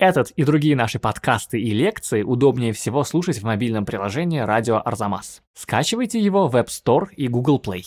[0.00, 5.42] Этот и другие наши подкасты и лекции удобнее всего слушать в мобильном приложении «Радио Арзамас».
[5.54, 7.84] Скачивайте его в App Store и Google Play.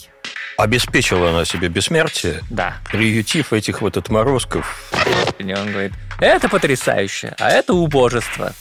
[0.55, 2.75] Обеспечила она себе бессмертие, Да.
[2.91, 4.93] приютив этих вот отморозков.
[5.39, 8.53] И он говорит, это потрясающе, а это убожество.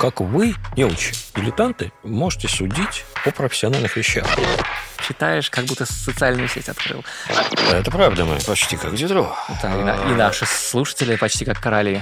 [0.00, 4.26] Как вы, неучи, дилетанты, можете судить о профессиональных вещах.
[5.06, 7.04] Читаешь, как будто социальную сеть открыл.
[7.70, 9.36] Это правда, мы почти как Дидро.
[9.62, 12.00] Да, и, на- и наши слушатели почти как короли.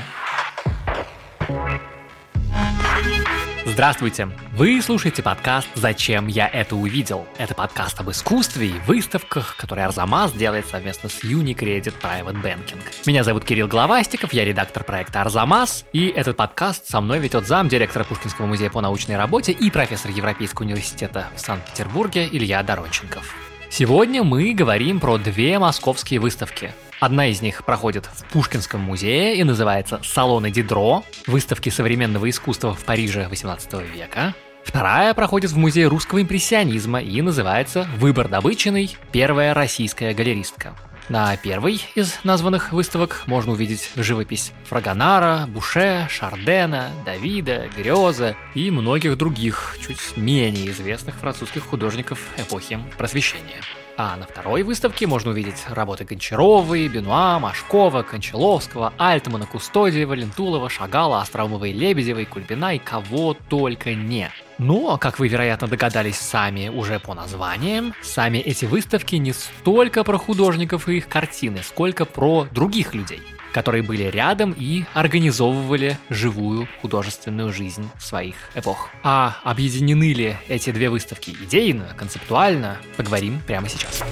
[3.72, 4.28] Здравствуйте!
[4.54, 7.26] Вы слушаете подкаст «Зачем я это увидел?».
[7.38, 12.82] Это подкаст об искусстве и выставках, который Арзамас делает совместно с Unicredit Private Banking.
[13.06, 17.68] Меня зовут Кирилл Главастиков, я редактор проекта «Арзамас», и этот подкаст со мной ведет зам
[17.68, 23.34] директора Пушкинского музея по научной работе и профессор Европейского университета в Санкт-Петербурге Илья Доронченков.
[23.70, 26.74] Сегодня мы говорим про две московские выставки.
[27.02, 32.84] Одна из них проходит в Пушкинском музее и называется «Салоны Дидро»– выставки современного искусства в
[32.84, 34.36] Париже XVIII века.
[34.62, 38.96] Вторая проходит в Музее русского импрессионизма и называется «Выбор добыченный.
[39.10, 40.76] Первая российская галеристка».
[41.08, 49.18] На первой из названных выставок можно увидеть живопись Фрагонара, Буше, Шардена, Давида, Грёза и многих
[49.18, 53.60] других, чуть менее известных французских художников эпохи Просвещения.
[53.96, 61.20] А на второй выставке можно увидеть работы Гончаровой, Бенуа, Машкова, Кончаловского, Альтмана, Кустодиева, Лентулова, Шагала,
[61.20, 64.30] Остроумовой, Лебедевой, Кульбина и кого только не.
[64.58, 70.16] Но, как вы, вероятно, догадались сами уже по названиям, сами эти выставки не столько про
[70.16, 73.20] художников и их картины, сколько про других людей,
[73.52, 78.88] которые были рядом и организовывали живую художественную жизнь своих эпох.
[79.02, 84.02] А объединены ли эти две выставки идейно, концептуально, поговорим прямо сейчас.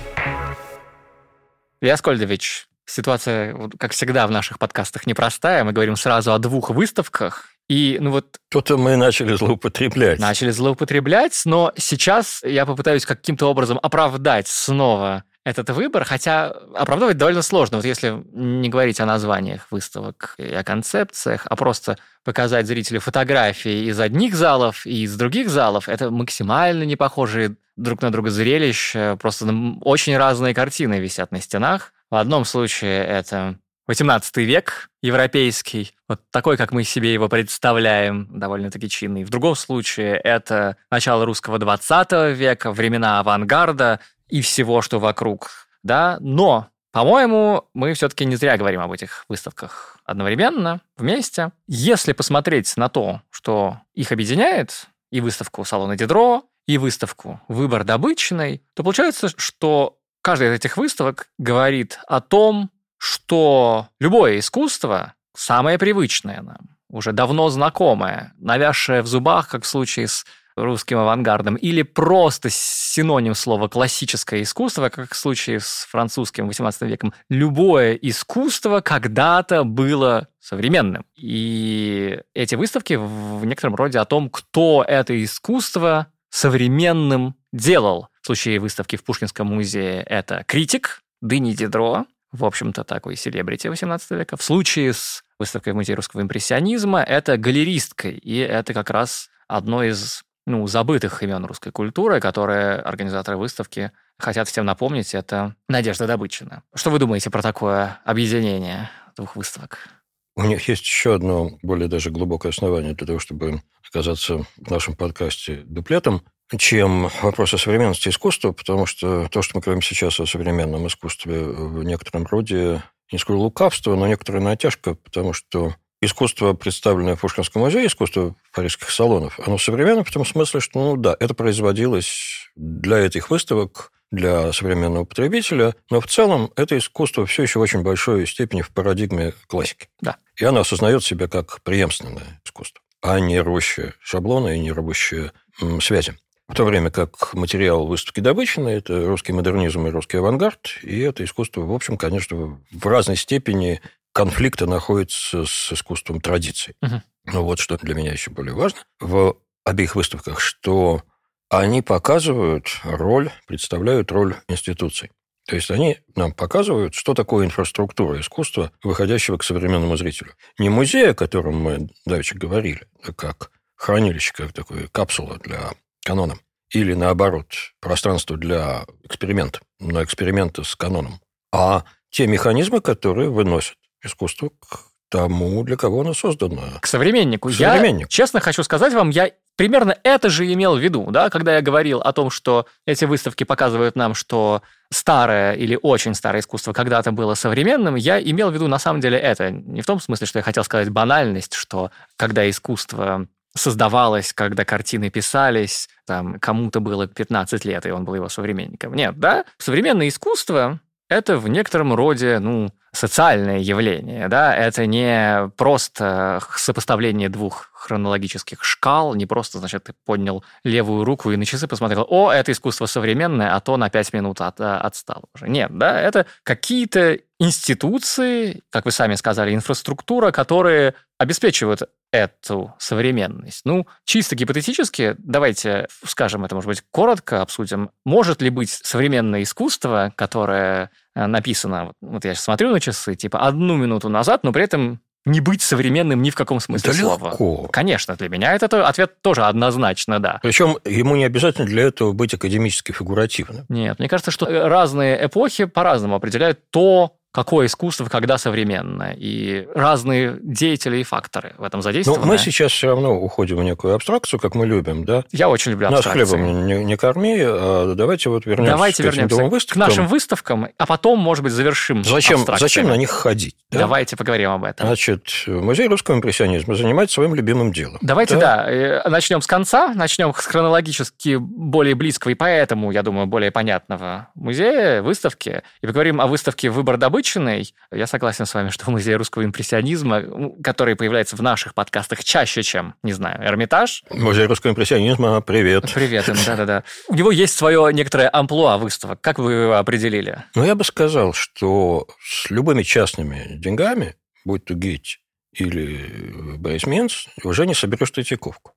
[1.80, 5.64] Виаскольдович, ситуация, как всегда в наших подкастах, непростая.
[5.64, 7.48] Мы говорим сразу о двух выставках.
[7.68, 10.18] И, ну вот, Тут мы начали злоупотреблять.
[10.18, 17.42] начали злоупотреблять, но сейчас я попытаюсь каким-то образом оправдать снова этот выбор, хотя оправдывать довольно
[17.42, 17.78] сложно.
[17.78, 23.88] Вот если не говорить о названиях выставок и о концепциях, а просто показать зрителю фотографии
[23.88, 29.16] из одних залов и из других залов, это максимально не похожие друг на друга зрелища,
[29.20, 29.46] просто
[29.80, 31.92] очень разные картины висят на стенах.
[32.10, 38.88] В одном случае это 18 век европейский, вот такой, как мы себе его представляем, довольно-таки
[38.88, 39.24] чинный.
[39.24, 46.18] В другом случае это начало русского 20 века, времена авангарда и всего, что вокруг, да,
[46.20, 51.52] но по-моему, мы все-таки не зря говорим об этих выставках одновременно, вместе.
[51.68, 58.62] Если посмотреть на то, что их объединяет, и выставку салона Дидро, и выставку «Выбор добыченный»,
[58.74, 66.42] то получается, что каждая из этих выставок говорит о том, что любое искусство самое привычное
[66.42, 70.26] нам, уже давно знакомое, навязшее в зубах, как в случае с
[70.56, 77.14] русским авангардом, или просто синоним слова классическое искусство, как в случае с французским XVIII веком.
[77.28, 81.04] Любое искусство когда-то было современным.
[81.16, 88.08] И эти выставки в некотором роде о том, кто это искусство современным делал.
[88.22, 94.10] В случае выставки в Пушкинском музее это критик Дыни Дидро, в общем-то, такой селебрити 18
[94.12, 94.36] века.
[94.36, 99.82] В случае с выставкой в Музее русского импрессионизма это галеристка, и это как раз одно
[99.82, 106.62] из ну, забытых имен русской культуры, которые организаторы выставки хотят всем напомнить, это Надежда Добычина.
[106.74, 109.88] Что вы думаете про такое объединение двух выставок?
[110.36, 114.94] У них есть еще одно более даже глубокое основание для того, чтобы оказаться в нашем
[114.94, 116.22] подкасте дуплетом,
[116.56, 121.42] чем вопрос о современности искусства, потому что то, что мы говорим сейчас о современном искусстве,
[121.42, 122.82] в некотором роде
[123.12, 128.90] не скажу лукавство, но некоторая натяжка, потому что искусство, представленное в Пушкинском музее, искусство парижских
[128.90, 134.52] салонов, оно современное в том смысле, что, ну да, это производилось для этих выставок, для
[134.52, 139.34] современного потребителя, но в целом это искусство все еще в очень большой степени в парадигме
[139.46, 139.88] классики.
[140.00, 140.16] Да.
[140.36, 145.80] И оно осознает себя как преемственное искусство, а не рвущее шаблоны и не рвущее м,
[145.80, 146.16] связи.
[146.48, 151.22] В то время как материал выставки Добычина– это русский модернизм и русский авангард, и это
[151.22, 153.80] искусство, в общем, конечно, в разной степени
[154.12, 156.74] конфликта находится с искусством традиций.
[156.80, 157.02] Мгм.
[157.24, 161.02] Но вот что для меня еще более важно в обеих выставках, что
[161.48, 165.10] они показывают роль, представляют роль институций.
[165.46, 170.34] То есть они нам показывают, что такое инфраструктура искусства, выходящего к современному зрителю.
[170.58, 175.72] Не музей, о котором мы давеча говорили, а как хранилище, как такое капсула для
[176.04, 176.38] канона,
[176.72, 181.20] или наоборот, пространство для эксперимента, но эксперимента с каноном,
[181.52, 184.80] а те механизмы, которые выносят искусство к
[185.10, 186.78] тому, для кого она создана.
[186.80, 187.48] К современнику.
[187.48, 188.02] К современнику.
[188.04, 191.62] Я, честно хочу сказать вам, я примерно это же имел в виду, да, когда я
[191.62, 197.12] говорил о том, что эти выставки показывают нам, что старое или очень старое искусство когда-то
[197.12, 199.50] было современным, я имел в виду на самом деле это.
[199.50, 205.10] Не в том смысле, что я хотел сказать банальность, что когда искусство создавалось, когда картины
[205.10, 208.94] писались, там кому-то было 15 лет, и он был его современником.
[208.94, 209.44] Нет, да?
[209.58, 217.70] Современное искусство– это в некотором роде, ну, социальное явление, да, это не просто сопоставление двух
[217.74, 222.52] хронологических шкал, не просто, значит, ты поднял левую руку и на часы посмотрел, о, это
[222.52, 225.48] искусство современное, а то на пять минут от, отстал уже.
[225.48, 233.62] Нет, да, это какие-то институции, как вы сами сказали, инфраструктура, которые обеспечивают эту современность.
[233.64, 237.90] Ну, чисто гипотетически, давайте скажем это, может быть, коротко обсудим.
[238.04, 243.46] Может ли быть современное искусство, которое э, написано, вот я сейчас смотрю на часы, типа
[243.46, 247.30] одну минуту назад, но при этом не быть современным ни в каком смысле это слова.
[247.30, 247.68] Легко.
[247.68, 250.40] Конечно, для меня это ответ тоже однозначно, да.
[250.42, 253.66] Причем ему не обязательно для этого быть академически фигуративным.
[253.68, 260.38] Нет, мне кажется, что разные эпохи по-разному определяют то, какое искусство когда современно, и разные
[260.42, 262.24] деятели и факторы в этом задействованы.
[262.24, 265.24] Но мы сейчас все равно уходим в некую абстракцию, как мы любим, да?
[265.30, 266.18] Я очень люблю абстракции.
[266.18, 269.82] Нас хлебом не, не корми, а давайте вот вернемся, давайте к, вернемся выставкам.
[269.82, 273.54] к нашим выставкам, а потом, может быть, завершим Зачем, зачем на них ходить?
[273.70, 273.80] Да?
[273.80, 274.86] Давайте поговорим об этом.
[274.86, 277.98] Значит, музей русского импрессионизма занимается своим любимым делом.
[278.00, 283.02] Давайте, да, да э, начнем с конца, начнем с хронологически более близкого и поэтому, я
[283.02, 288.54] думаю, более понятного музея, выставки, и поговорим о выставке «Выбор добычи», Обычный, я согласен с
[288.54, 290.24] вами, что музей русского импрессионизма,
[290.64, 294.04] который появляется в наших подкастах чаще, чем, не знаю, Эрмитаж.
[294.08, 295.92] Музей русского импрессионизма, привет.
[295.92, 296.82] Привет, да-да-да.
[297.08, 299.20] У него есть свое некоторое амплуа выставок.
[299.20, 300.44] Как вы его определили?
[300.54, 304.14] Ну, я бы сказал, что с любыми частными деньгами,
[304.46, 305.18] будь то Гетти
[305.52, 308.72] или Брейсменс, уже не соберешь Третьяковку.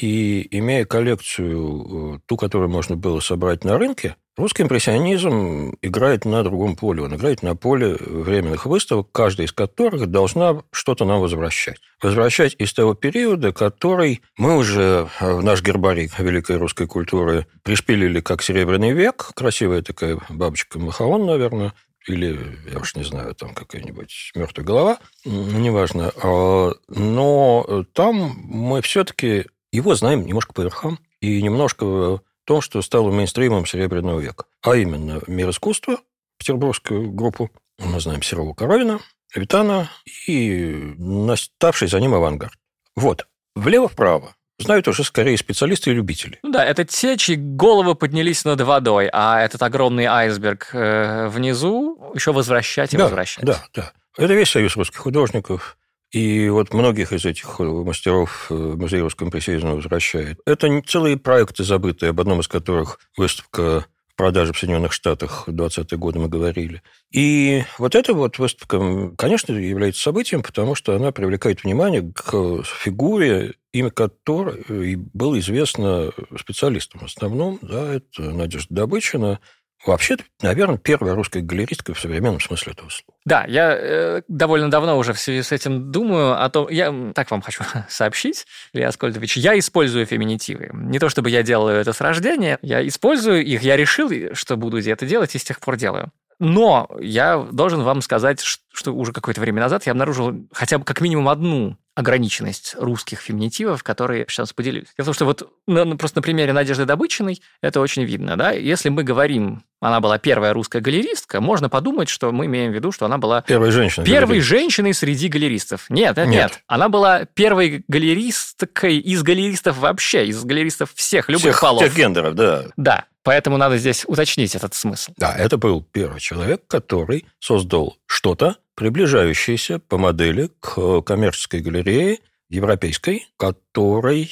[0.00, 6.42] И имея коллекцию, э, ту, которую можно было собрать на рынке, русский импрессионизм играет на
[6.42, 7.02] другом поле.
[7.02, 11.80] Он играет на поле временных выставок, каждая из которых должна что-то нам возвращать.
[12.02, 18.42] Возвращать из того периода, который мы уже в наш гербарий великой русской культуры пришпилили как
[18.42, 19.30] «Серебряный век».
[19.34, 21.72] Красивая такая бабочка Махаон, наверное,
[22.06, 22.38] или,
[22.70, 26.12] я уж не знаю, там какая-нибудь мертвая голова, неважно.
[26.22, 32.82] А, но там мы все-таки его знаем немножко по верхам и немножко в том, что
[32.82, 34.44] стало мейнстримом Серебряного века.
[34.62, 35.98] А именно мир искусства,
[36.38, 39.00] петербургскую группу, мы знаем Серова Коровина,
[39.34, 39.90] Витана
[40.26, 42.54] и наставший за ним авангард.
[42.94, 43.26] Вот.
[43.54, 46.38] Влево-вправо знают уже скорее специалисты и любители.
[46.42, 52.12] Ну да, это те, чьи головы поднялись над водой, а этот огромный айсберг э, внизу
[52.14, 53.44] еще возвращать и да, возвращать.
[53.44, 53.92] Да, да.
[54.16, 55.76] Это весь союз русских художников,
[56.16, 60.40] и вот многих из этих мастеров э, музей русского импрессионизма возвращает.
[60.46, 63.84] Это целые проекты забытые, об одном из которых выставка
[64.16, 66.80] продажи в Соединенных Штатах в 20-е годы мы говорили.
[67.12, 73.52] И вот эта вот выставка, конечно, является событием, потому что она привлекает внимание к фигуре,
[73.72, 77.00] имя которой было известно специалистам.
[77.00, 79.40] В основном, да, это Надежда Добычина,
[79.86, 83.16] Вообще, наверное, первая русская галеристка в современном смысле этого слова.
[83.24, 86.68] Да, я э, довольно давно уже в связи с этим думаю о том...
[86.68, 90.70] Я так вам хочу сообщить, Илья Аскольдович, я использую феминитивы.
[90.72, 94.78] Не то чтобы я делаю это с рождения, я использую их, я решил, что буду
[94.78, 96.12] это делать, и с тех пор делаю.
[96.38, 101.00] Но я должен вам сказать, что уже какое-то время назад я обнаружил хотя бы как
[101.00, 104.88] минимум одну ограниченность русских феминитивов, которые сейчас поделюсь.
[105.02, 108.36] Том, что вот ну, просто на примере Надежды Добычиной это очень видно.
[108.36, 108.50] Да?
[108.52, 112.92] Если мы говорим, она была первая русская галеристка, можно подумать, что мы имеем в виду,
[112.92, 113.40] что она была...
[113.42, 114.04] Первой женщиной.
[114.04, 115.86] Первой женщиной среди галеристов.
[115.88, 116.62] Нет, нет, нет, нет.
[116.66, 121.82] Она была первой галеристкой из галеристов вообще, из галеристов всех, любых всех, полов.
[121.82, 122.66] Всех гендеров, да.
[122.76, 123.06] Да.
[123.26, 125.12] Поэтому надо здесь уточнить этот смысл.
[125.16, 133.26] Да, это был первый человек, который создал что-то, приближающееся по модели к коммерческой галерее европейской,
[133.36, 134.30] которой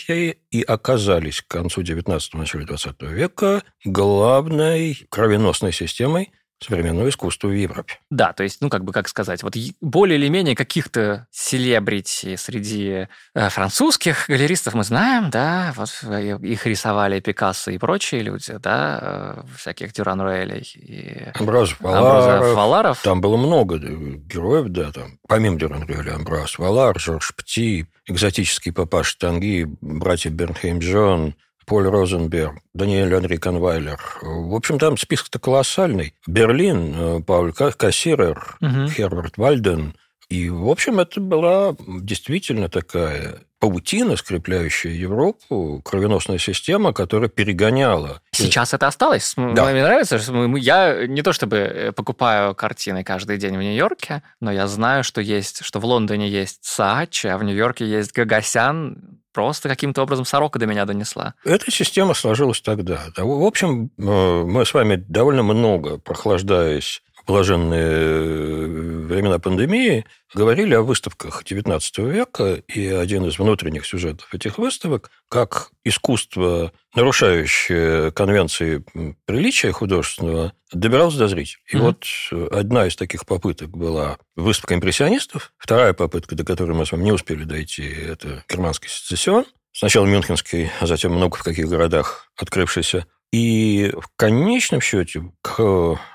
[0.53, 6.31] и оказались к концу XIX– начале XX века главной кровеносной системой
[6.65, 7.95] современного искусства в Европе.
[8.11, 13.09] Да, то есть, ну, как бы, как сказать, вот более или менее каких-то селебрити среди
[13.35, 18.99] э, французских галеристов мы знаем, да, вот э, их рисовали Пикассо и прочие люди, да,
[19.01, 22.55] э, всяких Дюран Руэлей и Амбраз Валаров.
[22.55, 23.03] Валаров.
[23.03, 29.15] Там было много героев, да, там, помимо Дюран Руэля, Амбраз Валар, Жорж Пти, экзотический папаш
[29.15, 31.35] Танги, братья Бернхейм Джон,
[31.67, 34.01] Поль Розенберг, Даниэль Анри Конвайлер.
[34.23, 36.15] В общем, там список-то колоссальный.
[36.27, 38.89] Берлин, э, Пауль Кассирер, угу.
[38.89, 39.95] Херберт Вальден,
[40.29, 48.21] И, в общем, это была действительно такая паутина, скрепляющая Европу, кровеносная система, которая перегоняла.
[48.33, 49.33] Сейчас это осталось.
[49.37, 49.65] Да.
[49.65, 54.53] Мне нравится, что я не то чтобы э, покупаю картины каждый день в Нью-Йорке, но
[54.53, 59.19] я знаю, что есть, что в Лондоне есть Саачи, а в Нью-Йорке есть Гагасян.
[59.33, 61.33] Просто каким-то образом сорока до меня донесла.
[61.43, 63.01] Эта система сложилась тогда.
[63.17, 68.67] В общем, э, мы с вами довольно много, прохлаждаясь блаженные э,
[69.07, 70.05] времена пандемии,
[70.35, 78.11] говорили о выставках XIX века, и один из внутренних сюжетов этих выставок, как искусство, нарушающее
[78.13, 78.85] конвенции
[79.27, 81.63] приличия художественного, добиралось до зрителей.
[81.71, 81.81] И mm-hmm.
[81.81, 87.05] вот одна из таких попыток была выставка импрессионистов, вторая попытка, до которой мы с вами
[87.05, 89.45] не успели дойти, это германский сецессион,
[89.77, 93.09] Сначала Мюнхенский, а затем много в каких городах открывшийся.
[93.35, 95.59] И в конечном счете к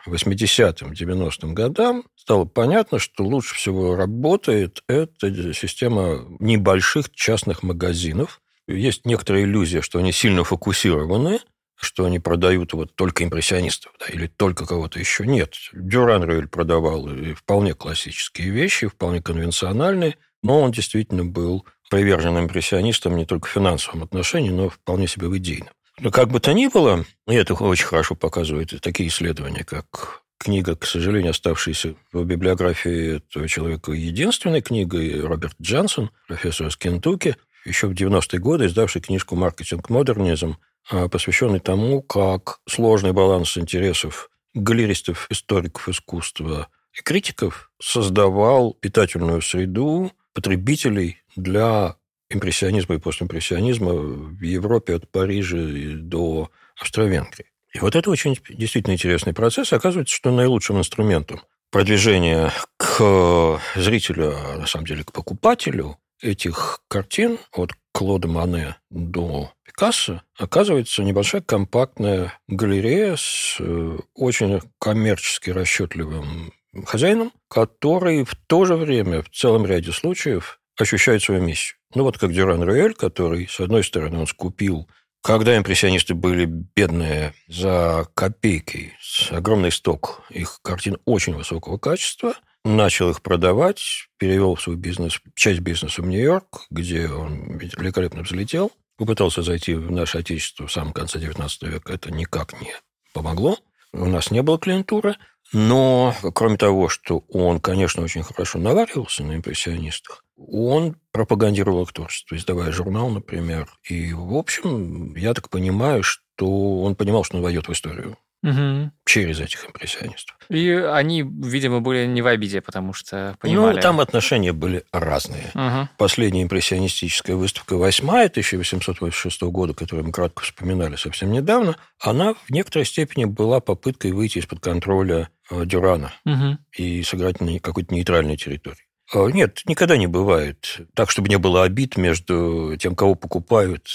[0.07, 8.39] 80-м, 90-м годам стало понятно, что лучше всего работает эта система небольших частных магазинов.
[8.69, 11.41] Есть некоторая иллюзия, что они сильно фокусированы,
[11.75, 15.27] что они продают вот только импрессионистов да, или только кого-то еще.
[15.27, 15.55] Нет.
[15.73, 23.25] Дюран Рюэль продавал вполне классические вещи, вполне конвенциональные, но он действительно был привержен импрессионистам не
[23.25, 25.73] только в финансовом отношении, но вполне себе в идейном.
[26.01, 30.75] Но как бы то ни было, и это очень хорошо показывают такие исследования, как книга,
[30.75, 37.87] к сожалению, оставшаяся в библиографии этого человека единственной книгой, Роберт Джонсон, профессор из Кентукки, еще
[37.87, 40.57] в 90-е годы издавший книжку «Маркетинг модернизм»,
[40.89, 50.11] а, посвященный тому, как сложный баланс интересов галеристов, историков искусства и критиков создавал питательную среду
[50.33, 51.95] потребителей для
[52.29, 55.57] импрессионизма и постимпрессионизма в Европе от Парижа
[55.95, 57.45] до Австро-Венгрии.
[57.73, 59.73] И вот это очень действительно интересный процесс.
[59.73, 67.37] Оказывается, что наилучшим инструментом продвижения к зрителю, а на самом деле к покупателю этих картин
[67.53, 76.53] от Клода Мане до Пикассо оказывается небольшая компактная галерея с э, очень коммерчески расчетливым
[76.85, 81.77] хозяином, который в то же время в целом ряде случаев ощущает свою миссию.
[81.95, 84.87] Ну, вот как Дюран Руэль, который, с одной стороны, он скупил
[85.21, 88.93] когда импрессионисты были бедные за копейки,
[89.31, 95.59] огромный сток их картин очень высокого качества, начал их продавать, перевел в свой бизнес, часть
[95.59, 101.19] бизнеса в Нью-Йорк, где он великолепно взлетел, попытался зайти в наше отечество в самом конце
[101.19, 101.93] XIX века.
[101.93, 102.73] Это никак не
[103.13, 103.57] помогло.
[103.91, 105.15] У нас не было клиентуры.
[105.51, 112.35] Но, кроме того, что он, конечно, очень хорошо наваривался на импрессионистах, он пропагандировал их творчество,
[112.35, 113.67] издавая журнал, например.
[113.87, 118.91] И, в общем, я так понимаю, что он понимал, что он войдет в историю угу.
[119.05, 120.37] через этих импрессионистов.
[120.49, 123.75] И они, видимо, были не в обиде, потому что понимали...
[123.75, 125.51] Ну, там отношения были разные.
[125.53, 125.89] Угу.
[125.97, 132.85] Последняя импрессионистическая выставка «Восьмая» 1886 года, которую мы кратко вспоминали совсем недавно, она в некоторой
[132.85, 136.57] степени была попыткой выйти из-под контроля э, Дюрана угу.
[136.75, 138.88] и сыграть на какой-то нейтральной территории.
[139.13, 143.87] А, нет, никогда не бывает так, чтобы не было обид между тем, кого покупают,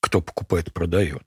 [0.00, 1.22] кто покупает продает.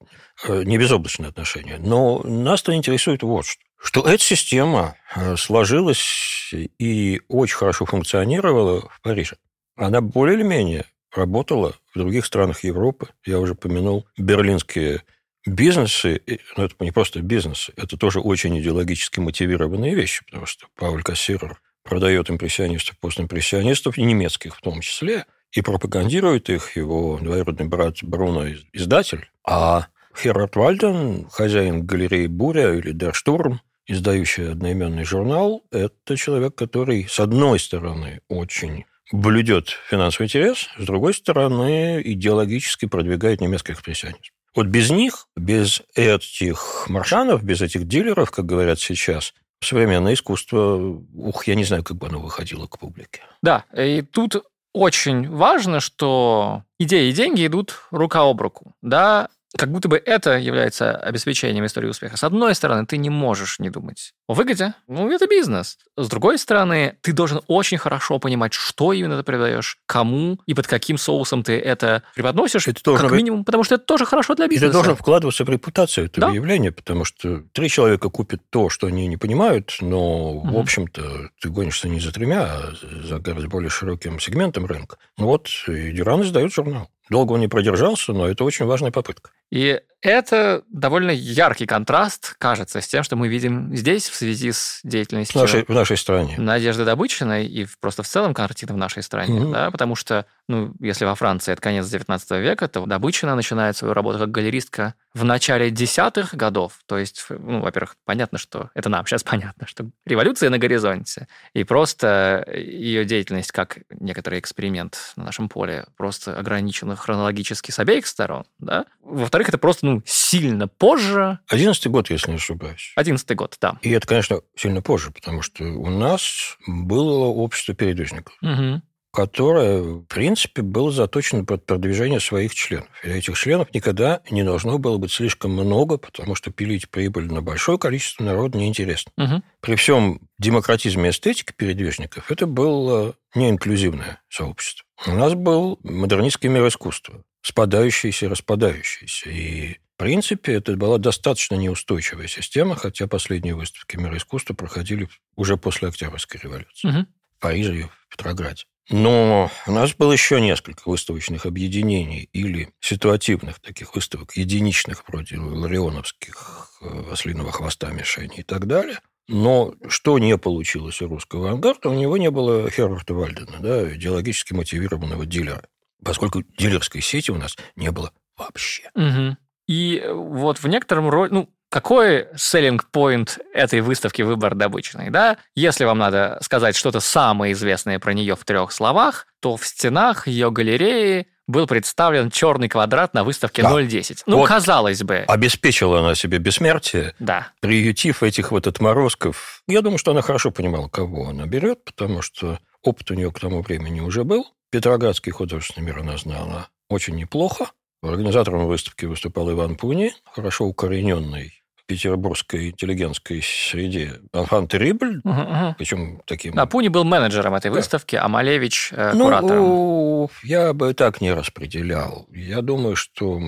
[0.47, 1.77] А, не безоблачные отношения.
[1.77, 3.61] Но нас-то интересует вот что.
[3.77, 9.37] Что эта система а, сложилась и очень хорошо функционировала в Париже.
[9.75, 13.09] Она более или менее работала в других странах Европы.
[13.25, 15.03] Я уже помянул берлинские
[15.45, 16.21] бизнесы,
[16.57, 21.59] но это не просто бизнесы, это тоже очень идеологически мотивированные вещи, потому что Пауль Кассирер
[21.85, 28.49] продает импрессионистов, постимпрессионистов, и немецких в том числе, и пропагандирует их его двоюродный брат Бруно,
[28.73, 29.87] издатель, а
[30.17, 37.19] Херард Вальден, хозяин галереи «Буря» или «Дер Штурм», издающий одноименный журнал, это человек, который, с
[37.19, 44.31] одной стороны, очень блюдет финансовый интерес, с другой стороны, идеологически продвигает немецкий экспрессионизм.
[44.55, 49.33] Вот без них, без этих маршанов, без этих дилеров, как говорят сейчас,
[49.65, 53.21] современное искусство, ух, я не знаю, как бы оно выходило к публике.
[53.41, 54.43] Да, и тут
[54.73, 58.73] очень важно, что идеи и деньги идут рука об руку.
[58.81, 62.17] Да, как будто бы это является обеспечением истории успеха.
[62.17, 64.73] С одной стороны, ты не можешь не думать о выгоде.
[64.87, 65.77] Ну, это бизнес.
[65.95, 70.67] С другой стороны, ты должен очень хорошо понимать, что именно ты продаешь, кому и под
[70.67, 73.17] каким соусом ты это преподносишь, это как быть...
[73.17, 74.65] минимум, потому что это тоже хорошо для бизнеса.
[74.65, 76.33] Это должно вкладываться в репутацию этого да?
[76.33, 80.49] явления, потому что три человека купят то, что они не понимают, но, угу.
[80.49, 84.97] в общем-то, ты гонишься не за тремя, а за гораздо более широким сегментом рынка.
[85.17, 86.89] Ну вот, и Дюран издает журнал.
[87.09, 89.31] Долго он не продержался, но это очень важная попытка.
[89.51, 94.79] И это довольно яркий контраст, кажется, с тем, что мы видим здесь в связи с
[94.83, 95.39] деятельностью...
[95.39, 96.35] В нашей, в нашей стране.
[96.37, 99.39] Надежды Добычиной и просто в целом картина в нашей стране.
[99.39, 99.51] Mm-hmm.
[99.51, 103.93] Да, потому что, ну, если во Франции это конец 19 века, то Добычина начинает свою
[103.93, 106.79] работу как галеристка в начале десятых годов.
[106.85, 108.69] То есть, ну, во-первых, понятно, что...
[108.73, 111.27] Это нам сейчас понятно, что революция на горизонте.
[111.53, 118.07] И просто ее деятельность как некоторый эксперимент на нашем поле просто ограничена хронологически с обеих
[118.07, 118.45] сторон.
[118.59, 118.85] Да?
[119.01, 121.39] Во-вторых, это просто, ну, сильно позже.
[121.47, 122.93] Одиннадцатый год, если не ошибаюсь.
[122.95, 123.77] Одиннадцатый год, да.
[123.81, 128.35] И это, конечно, сильно позже, потому что у нас было общество передвижников.
[128.41, 128.81] Угу
[129.15, 132.89] которое, в принципе, было заточено под продвижение своих членов.
[133.03, 137.41] И этих членов никогда не должно было быть слишком много, потому что пилить прибыль на
[137.41, 139.11] большое количество народа неинтересно.
[139.17, 139.41] Угу.
[139.61, 144.85] При всем демократизме эстетики передвижников это было неинклюзивное сообщество.
[145.07, 149.29] У нас был модернистский мир искусства, спадающийся и распадающийся.
[149.29, 155.55] И в принципе, это была достаточно неустойчивая система, хотя последние выставки мира искусства проходили уже
[155.55, 156.89] после Октябрьской революции.
[156.89, 157.05] Угу.
[157.37, 158.63] В Париже и в Петрограде.
[158.89, 166.71] Но у нас было еще несколько выставочных объединений или ситуативных таких выставок, единичных, вроде ларионовских,
[166.81, 168.99] э, ослиного хвоста, мишени и так далее.
[169.29, 174.51] Но что не получилось у русского авангарда, у него не было Херарда Вальдена, да, идеологически
[174.51, 175.63] мотивированного дилера,
[176.03, 178.91] поскольку дилерской сети у нас не было вообще.
[178.93, 179.37] Угу.
[179.67, 185.37] И вот в некотором роде, ну, какой selling point этой выставки «Выбор добычный», да?
[185.55, 190.27] Если вам надо сказать что-то самое известное про нее в трех словах, то в стенах
[190.27, 193.71] ее галереи был представлен черный квадрат на выставке да.
[193.71, 194.23] 0.10.
[194.25, 195.25] Ну, вот казалось бы.
[195.27, 197.49] Обеспечила она себе бессмертие, да.
[197.59, 199.61] приютив этих вот отморозков.
[199.67, 203.39] Я думаю, что она хорошо понимала, кого она берет, потому что опыт у нее к
[203.39, 204.47] тому времени уже был.
[204.71, 207.67] Петроградский художественный мир она знала очень неплохо.
[208.09, 215.75] Организатором выставки выступал Иван Пуни, хорошо укорененный в петербургской интеллигентской среде Анфан Терибль, угу, угу.
[215.77, 216.57] причем таким...
[216.57, 217.77] А Пуни был менеджером этой да.
[217.77, 220.29] выставки, а Малевич э, ну, куратором.
[220.43, 222.27] я бы так не распределял.
[222.31, 223.39] Я думаю, что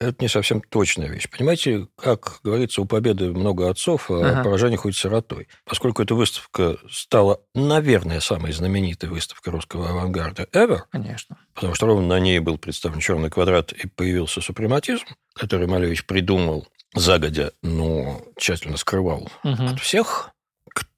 [0.00, 1.28] это не совсем точная вещь.
[1.30, 4.44] Понимаете, как говорится, у победы много отцов, а ага.
[4.44, 5.46] поражение хоть сиротой.
[5.64, 10.80] Поскольку эта выставка стала, наверное, самой знаменитой выставкой русского авангарда ever.
[10.90, 11.36] Конечно.
[11.54, 16.66] Потому что ровно на ней был представлен черный квадрат и появился супрематизм, который Малевич придумал
[16.94, 19.64] загодя, но тщательно скрывал угу.
[19.64, 20.32] от всех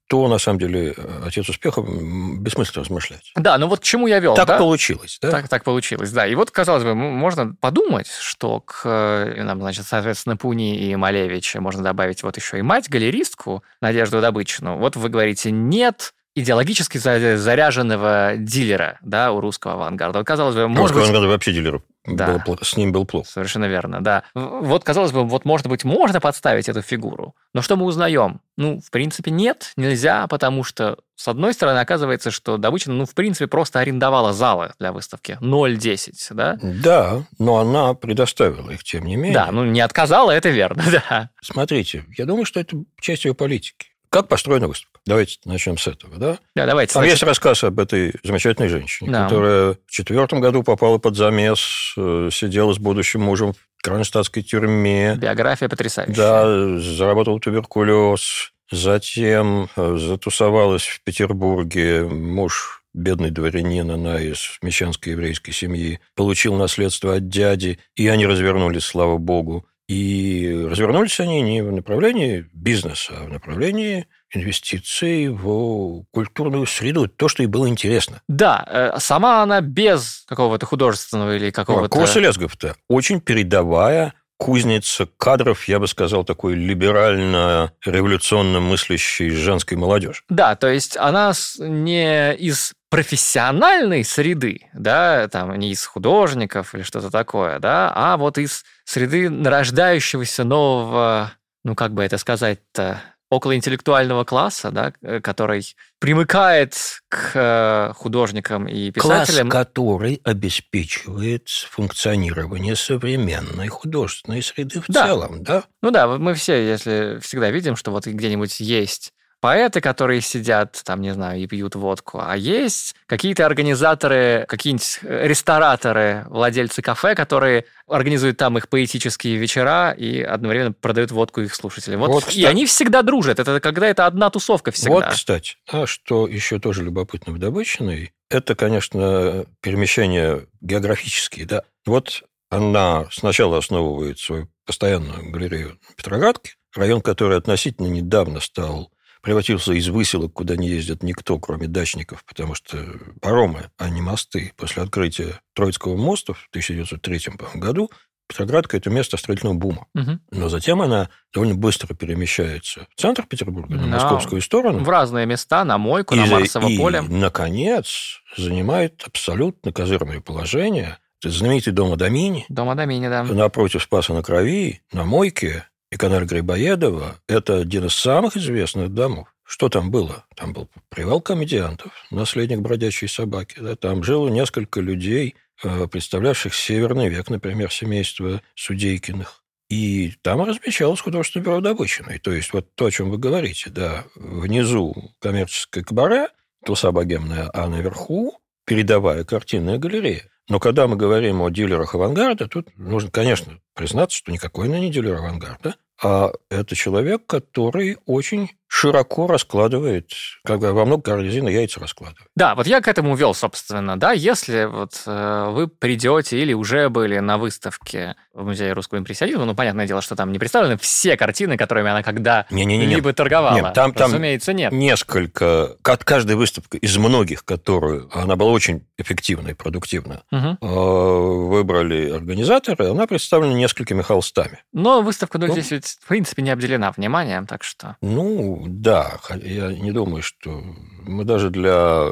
[0.07, 3.31] то, на самом деле, отец успеха, бессмысленно размышлять.
[3.35, 4.35] Да, ну вот к чему я вел.
[4.35, 4.57] Так да?
[4.57, 5.31] получилось, да?
[5.31, 6.27] Так, так получилось, да.
[6.27, 11.55] И вот, казалось бы, можно подумать, что к э, нам, значит, соответственно, Пуни и Малевич
[11.55, 14.77] можно добавить вот еще и мать-галеристку Надежду Добычину.
[14.77, 20.23] Вот вы говорите, нет идеологически заряженного дилера да, у русского авангарда.
[20.23, 21.09] Казалось бы, может Русского быть...
[21.09, 22.43] авангарда вообще дилеров да.
[22.45, 23.29] Было, с ним был плохо.
[23.29, 24.23] Совершенно верно, да.
[24.33, 27.35] Вот, казалось бы, вот, может быть, можно подставить эту фигуру.
[27.53, 28.41] Но что мы узнаем?
[28.57, 33.15] Ну, в принципе, нет, нельзя, потому что, с одной стороны, оказывается, что Добычина, ну, в
[33.15, 35.37] принципе, просто арендовала залы для выставки.
[35.39, 36.57] 0,10, да?
[36.61, 39.33] Да, но она предоставила их, тем не менее.
[39.33, 41.29] Да, ну, не отказала, это верно, да.
[41.41, 43.87] Смотрите, я думаю, что это часть ее политики.
[44.09, 44.92] Как построена выставка?
[45.05, 46.37] Давайте начнем с этого, да?
[46.55, 46.93] Да, давайте.
[46.93, 47.13] Там значит...
[47.13, 49.23] есть рассказ об этой замечательной женщине, да.
[49.25, 55.15] которая в четвертом году попала под замес, э, сидела с будущим мужем в кронштадтской тюрьме.
[55.17, 56.15] Биография потрясающая.
[56.15, 62.03] Да, заработала туберкулез, затем э, затусовалась в Петербурге.
[62.03, 68.85] Муж бедный дворянин, она из мещанской еврейской семьи, получил наследство от дяди, и они развернулись,
[68.85, 69.65] слава богу.
[69.89, 77.27] И развернулись они не в направлении бизнеса, а в направлении инвестиций в культурную среду, то,
[77.27, 78.21] что ей было интересно.
[78.27, 81.89] Да, э, сама она без какого-то художественного или какого-то...
[81.89, 90.23] Курс Лесгов-то очень передовая кузница кадров, я бы сказал, такой либерально-революционно мыслящей женской молодежи.
[90.27, 97.09] Да, то есть она не из профессиональной среды, да, там не из художников или что-то
[97.09, 101.31] такое, да, а вот из среды нарождающегося нового,
[101.63, 103.01] ну как бы это сказать-то,
[103.33, 106.75] околоинтеллектуального класса, да, э, который примыкает
[107.09, 109.49] к э, художникам и писателям.
[109.49, 115.07] Класс, который обеспечивает функционирование современной художественной среды в да.
[115.07, 115.63] целом, да?
[115.81, 119.13] Ну да, мы все, если всегда видим, что вот где-нибудь есть
[119.43, 125.27] поэты, которые сидят, там, не знаю, и пьют водку, а есть какие-то организаторы, какие-нибудь э,
[125.27, 131.99] рестораторы, владельцы кафе, которые организуют там их поэтические вечера и одновременно продают водку их слушателям.
[131.99, 133.37] Вот, вот, кстати, и они всегда дружат.
[133.37, 134.91] Это когда это одна тусовка всегда.
[134.91, 141.63] Вот, кстати, а что еще тоже любопытно в Добычиной, это, конечно, перемещения географические, да.
[141.85, 149.87] Вот Она сначала основывает свою постоянную галерею Петроградки, район, который относительно недавно стал превратился из
[149.87, 152.77] выселок, куда не ездит никто, кроме дачников, потому что
[153.21, 157.89] паромы, а не мосты, после открытия Троицкого моста в 1903 году
[158.27, 159.87] Петроградка– это место строительного бума.
[159.95, 160.19] Угу.
[160.31, 164.83] Но затем она довольно быстро перемещается в центр Петербурга, на, на московскую сторону.
[164.83, 167.03] В разные места, на Мойку, и, на Марсово и, поле.
[167.03, 170.97] И, наконец, занимает абсолютно козырное положение.
[171.23, 172.45] Знаменитый дом Адамини.
[172.49, 173.23] Дом Адамини, да.
[173.23, 179.27] Напротив Спаса на Крови, на Мойке, и Грибоедова– это один из самых известных домов.
[179.43, 180.25] Что там было?
[180.35, 183.59] Там был привал комедиантов, наследник бродячей собаки.
[183.59, 183.75] Да?
[183.75, 189.43] Там жило несколько людей, э, представлявших Северный век, например, семейство Судейкиных.
[189.69, 192.19] И там размещалось художественное бюро Добычиной.
[192.19, 196.29] То есть вот то, о чем вы говорите, да, внизу коммерческое кабаре,
[196.65, 200.29] туса богемная, а наверху передовая картинная галерея.
[200.49, 204.91] Но когда мы говорим о дилерах авангарда, тут нужно, конечно, признаться, что никакой она не
[204.91, 210.11] дилер авангарда, а это человек, который очень широко раскладывает,
[210.43, 212.27] как бы во много корзины яйца раскладывает.
[212.35, 216.89] Да, вот я к этому вел, собственно, да, если вот э, вы придете или уже
[216.89, 221.15] были на выставке в Музее русского импрессионизма, ну, понятное дело, что там не представлены все
[221.15, 223.55] картины, которыми она когда-либо торговала.
[223.55, 224.71] Нет, там, там Разумеется, нет.
[224.71, 231.47] Несколько, каждая выставка из многих, которую она была очень эффективна и продуктивна, угу.
[231.47, 234.63] выбрали организаторы, она представлена несколькими холстами.
[234.73, 237.97] Но выставка 010 ну, в принципе, не обделена вниманием, так что...
[238.01, 240.63] Ну, да, я не думаю, что
[241.05, 242.09] мы даже для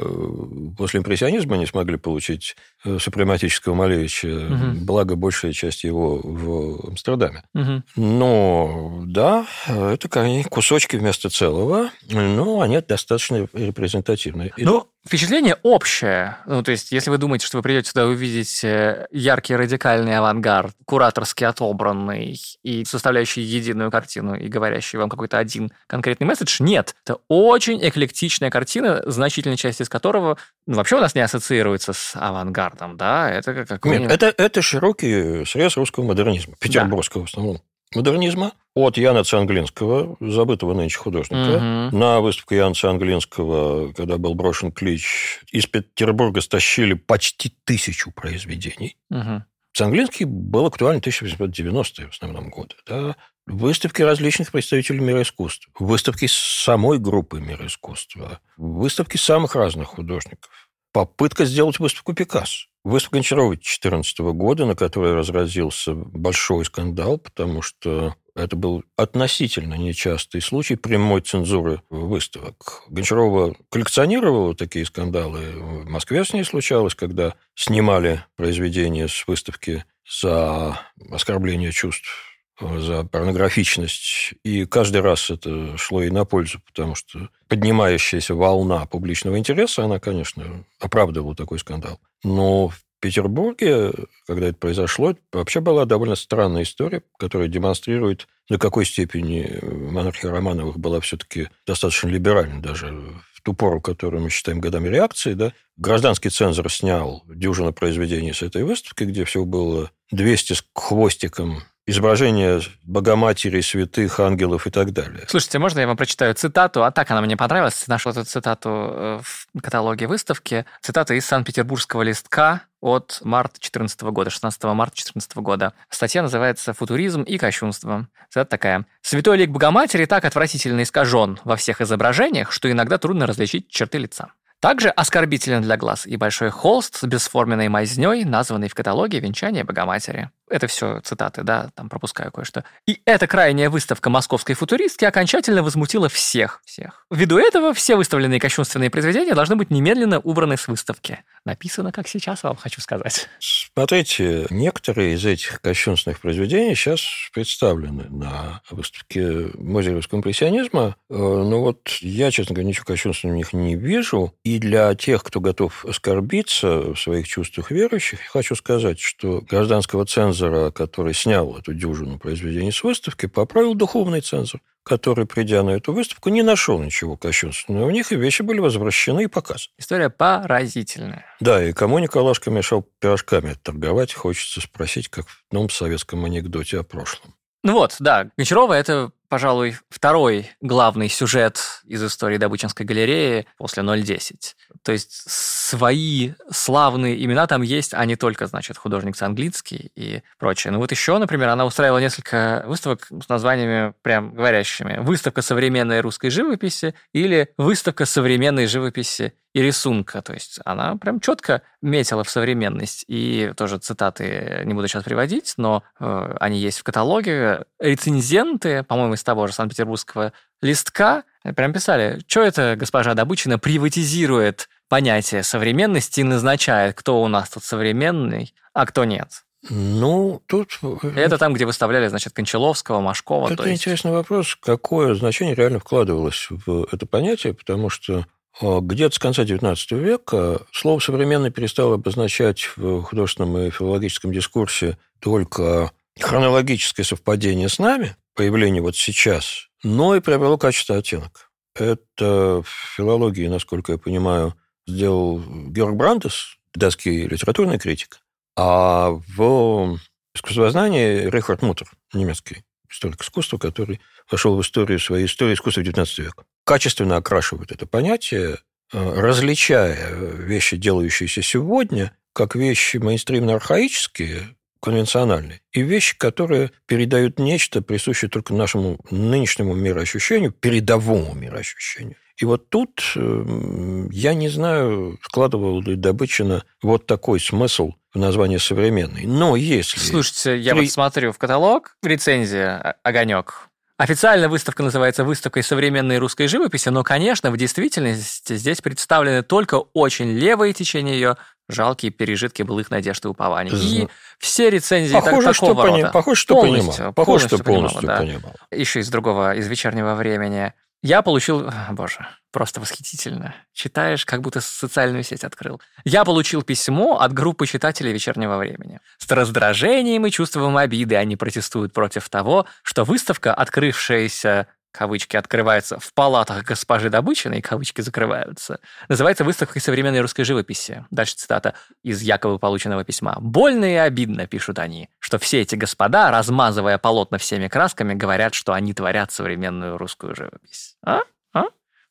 [0.76, 2.56] после импрессионизма не смогли получить
[2.98, 4.84] супрематического Малевича, угу.
[4.84, 7.42] благо большая часть его в Амстердаме.
[7.54, 7.82] Угу.
[7.96, 10.08] Но да, это
[10.50, 14.52] кусочки вместо целого, но они достаточно репрезентативные.
[14.56, 16.36] Ну, Впечатление общее.
[16.46, 21.42] Ну, то есть, если вы думаете, что вы придете сюда увидеть яркий радикальный авангард, кураторски
[21.42, 26.94] отобранный и составляющий единую картину и говорящий вам какой-то один конкретный месседж, нет.
[27.04, 32.14] Это очень эклектичная картина, значительная часть из которого ну, вообще у нас не ассоциируется с
[32.14, 33.30] авангардом, да?
[33.30, 37.26] Это как Нет, это, это широкий срез русского модернизма, петербургского да.
[37.26, 37.62] в основном
[37.94, 41.56] модернизма от Яна Цианглинского, забытого нынче художника.
[41.56, 41.96] Угу.
[41.96, 48.96] На выставку Яна Цианглинского, когда был брошен клич, из Петербурга стащили почти тысячу произведений.
[49.10, 49.44] Угу.
[49.74, 52.74] Цианглинский был актуален в 1890-е в основном годы.
[52.86, 53.16] Да?
[53.46, 60.50] Выставки различных представителей мира искусства, выставки самой группы мира искусства, выставки самых разных художников.
[60.92, 62.66] Попытка сделать выставку Пикассо.
[62.84, 70.42] Выставка Гончарова 2014 года, на которой разразился большой скандал, потому что это был относительно нечастый
[70.42, 72.82] случай прямой цензуры выставок.
[72.88, 75.52] Гончарова коллекционировала такие скандалы.
[75.84, 79.84] В Москве с ней случалось, когда снимали произведения с выставки
[80.20, 80.78] за
[81.10, 82.31] оскорбление чувств
[82.80, 84.34] за порнографичность.
[84.44, 89.98] И каждый раз это шло ей на пользу, потому что поднимающаяся волна публичного интереса, она,
[89.98, 92.00] конечно, оправдывала такой скандал.
[92.24, 93.92] Но в Петербурге,
[94.26, 100.78] когда это произошло, вообще была довольно странная история, которая демонстрирует, до какой степени монархия Романовых
[100.78, 102.88] была все-таки достаточно либеральна даже
[103.32, 105.34] в ту пору, которую мы считаем годами реакции.
[105.34, 105.52] Да?
[105.76, 112.60] Гражданский цензор снял дюжину произведений с этой выставки, где все было 200 с хвостиком изображения
[112.84, 115.24] Богоматери, святых, ангелов и так далее.
[115.28, 116.84] Слушайте, можно я вам прочитаю цитату?
[116.84, 117.86] А так она мне понравилась.
[117.88, 120.64] Нашел эту цитату э, в каталоге выставки.
[120.80, 125.72] Цитата из Санкт-Петербургского листка от марта 2014 года, 16 марта 2014 года.
[125.88, 128.08] Статья называется «Футуризм и кощунство».
[128.28, 128.86] Цитата такая.
[129.02, 134.32] «Святой лик Богоматери так отвратительно искажен во всех изображениях, что иногда трудно различить черты лица.
[134.62, 140.30] Также оскорбителен для глаз и большой холст с бесформенной мазней, названный в каталоге «Венчание Богоматери».
[140.52, 142.62] Это все цитаты, да, там пропускаю кое-что.
[142.86, 146.60] И эта крайняя выставка московской футуристки окончательно возмутила всех.
[146.66, 147.06] всех.
[147.10, 151.24] Ввиду этого все выставленные кощунственные произведения должны быть немедленно убраны с выставки.
[151.46, 153.30] Написано, как сейчас вам хочу сказать.
[153.40, 157.00] Смотрите, некоторые из этих кощунственных произведений сейчас
[157.32, 160.96] представлены на выставке Музея русского импрессионизма.
[161.08, 164.34] Э, но вот я, честно говоря, ничего кощунственного в них не вижу.
[164.44, 170.41] И для тех, кто готов оскорбиться в своих чувствах верующих, хочу сказать, что гражданского ценза
[170.42, 175.92] цензора, который снял эту дюжину произведений с выставки, поправил духовный цензор, который, придя на эту
[175.92, 179.72] выставку, не нашел ничего кощунственного в них, и вещи были возвращены и показаны.
[179.78, 181.24] История поразительная.
[181.40, 186.82] Да, и кому Николашка мешал пирожками торговать, хочется спросить, как в одном советском анекдоте о
[186.82, 187.34] прошлом.
[187.64, 194.56] Ну вот, да, Гончарова– это, пожалуй, второй главный сюжет из истории Добычинской галереи после 010.
[194.82, 200.72] То есть свои славные имена там есть, а не только, значит, художник английский и прочее.
[200.72, 204.98] Ну вот еще, например, она устраивала несколько выставок с названиями прям говорящими.
[205.00, 210.22] Выставка современной русской живописи или выставка современной живописи и рисунка.
[210.22, 213.04] То есть она прям четко метила в современность.
[213.06, 217.64] И тоже цитаты не буду сейчас приводить, но э, они есть в каталоге.
[217.78, 225.42] Рецензенты, по-моему, из того же Санкт-Петербургского листка, прям писали, что это госпожа Добычина приватизирует понятие
[225.42, 229.44] современности и назначает, кто у нас тут современный, а кто нет.
[229.70, 230.78] Ну, тут...
[230.82, 233.52] Э, это там, где выставляли, значит, Кончаловского, Машкова.
[233.52, 233.82] Это есть...
[233.82, 238.26] интересный вопрос, какое значение реально вкладывалось в это понятие, потому что
[238.60, 244.98] а, где-то с конца XIX века слово «современный» перестало обозначать в художественном и филологическом дискурсе
[245.20, 251.50] только хронологическое совпадение с нами, появление вот сейчас, но и приобрело качество оттенок.
[251.74, 254.54] Это в филологии, насколько я понимаю,
[254.86, 258.20] сделал Георг Брандес, датский литературный критик,
[258.56, 259.98] а в
[260.34, 266.44] искусствознании Рихард Мутер, немецкий историк искусства, который вошел в историю своей истории искусства XIX века
[266.64, 268.58] качественно окрашивают это понятие,
[268.92, 278.28] э, различая вещи, делающиеся сегодня, как вещи мейнстримно-архаические, конвенциональные, и вещи, которые передают нечто, присущее
[278.28, 282.16] только нашему нынешнему мироощущению, передовому мироощущению.
[282.36, 288.58] И вот тут э, я не знаю, вкладывал ли Добычина вот такой смысл в название
[288.58, 289.24] современный.
[289.24, 290.00] Но если...
[290.00, 290.80] Слушайте, я При...
[290.80, 293.68] вот смотрю в каталог, рецензия «Огонек»,
[293.98, 300.32] Официально выставка называется «Выставкой современной русской живописи», но, конечно, в действительности здесь представлены только очень
[300.32, 301.36] левые течения ее,
[301.72, 303.72] жалкие пережитки былых надежд и упований.
[303.72, 304.08] И
[304.38, 306.10] все рецензии похоже, так, такого что рода.
[306.12, 307.12] Похоже, что полностью, понимал.
[307.12, 308.22] Похоже, что полностью понимал, да.
[308.22, 308.56] понимал.
[308.70, 310.72] Еще из другого, из вечернего времени.
[311.02, 311.68] Я получил...
[311.90, 313.56] Боже, просто восхитительно.
[313.72, 315.80] Читаешь, как будто социальную сеть открыл.
[316.04, 319.00] Я получил письмо от группы читателей «Вечернего времени».
[319.18, 326.12] С раздражением и чувством обиды они протестуют против того, что выставка, открывшаяся кавычки открывается в
[326.14, 328.78] палатах госпожи Добычиной, кавычки закрываются,
[329.08, 331.04] называется выставкой современной русской живописи.
[331.10, 333.36] Дальше цитата из якобы полученного письма.
[333.40, 338.72] «Больно и обидно», пишут они, что все эти господа, размазывая полотна всеми красками, говорят, что
[338.72, 340.96] они творят современную русскую живопись.
[341.04, 341.20] А?
[341.54, 341.64] А?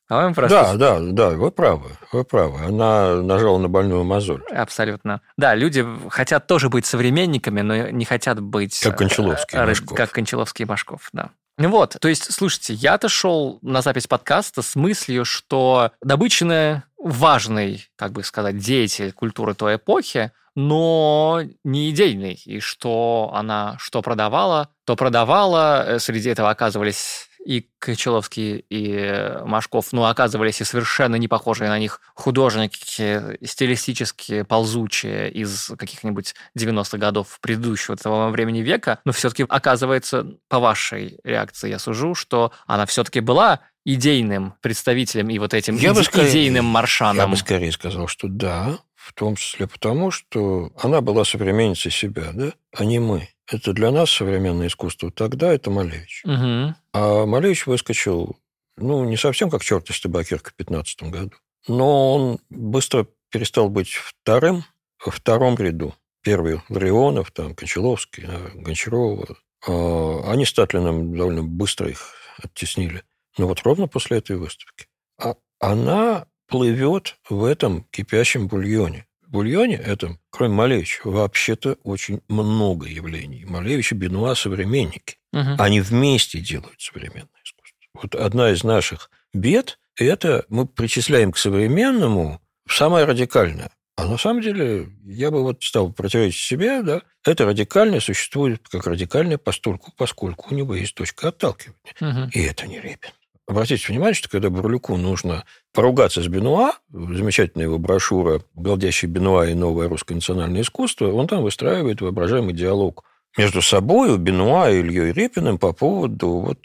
[0.08, 0.74] А просто...
[0.74, 2.66] Да, да, да, вы правы, вы правы.
[2.66, 4.42] Она нажала на больную мозоль.
[4.50, 5.22] Абсолютно.
[5.36, 8.78] Да, люди хотят тоже быть современниками, но не хотят быть...
[8.80, 9.96] Как Кончаловский э, Машков.
[9.96, 11.30] Как Кончаловский Машков, да.
[11.68, 18.12] Вот, то есть, слушайте, я-то шел на запись подкаста с мыслью, что Добычина важный, как
[18.12, 24.96] бы сказать, деятель культуры той эпохи, но не идейный, и что она что продавала, то
[24.96, 31.68] продавала, э, среди этого оказывались и Кончаловский, и Машков, ну, оказывались и совершенно не похожие
[31.68, 39.44] на них художники, стилистически ползучие из каких-нибудь 90-х годов предыдущего того времени века, но все-таки
[39.48, 45.76] оказывается, по вашей реакции я сужу, что она все-таки была идейным представителем и вот этим
[45.76, 47.16] я иде- скорее, идейным маршаном.
[47.16, 52.30] Я бы скорее сказал, что да, в том числе потому, что она была современницей себя,
[52.32, 53.28] да, а не мы.
[53.50, 55.10] Это для нас современное искусство.
[55.10, 56.22] Тогда это Малевич.
[56.24, 56.74] Угу.
[56.92, 58.36] А Малевич выскочил,
[58.76, 63.92] ну, не совсем как черт из табакерка в 15 году, но он быстро перестал быть
[63.92, 64.64] вторым,
[65.04, 65.94] во втором ряду.
[66.22, 69.36] Первый Ларионов, там, Кончаловский, а, Гончарова.
[69.66, 73.02] А, они с Татлиным довольно быстро их оттеснили.
[73.38, 74.86] Но вот ровно после этой выставки.
[75.18, 83.44] А она плывет в этом кипящем бульоне бульоне этом, кроме Малевича, вообще-то очень много явлений.
[83.44, 85.16] Малевич и Бенуа– современники.
[85.32, 85.56] Угу.
[85.58, 87.78] Они вместе делают современное искусство.
[87.94, 93.70] Вот одна из наших бед– это мы причисляем к современному самое радикальное.
[93.96, 98.86] А на самом деле, я бы вот стал противоречить себе, да, это радикальное существует как
[98.86, 101.94] радикальное постольку, поскольку у него есть точка отталкивания.
[102.00, 102.30] Угу.
[102.32, 103.10] И это не Репин.
[103.52, 109.52] Обратите внимание, что когда Бурлюку нужно поругаться с Бенуа, замечательная его брошюра «Голдящий Бенуа и
[109.52, 113.04] новое русское национальное искусство», он там выстраивает воображаемый диалог
[113.36, 116.60] между собой, Бенуа и Ильей Репиным по поводу вот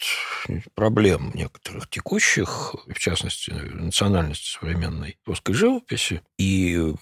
[0.76, 6.21] проблем некоторых текущих, в частности, национальности современной русской живописи.
[6.38, 6.93] И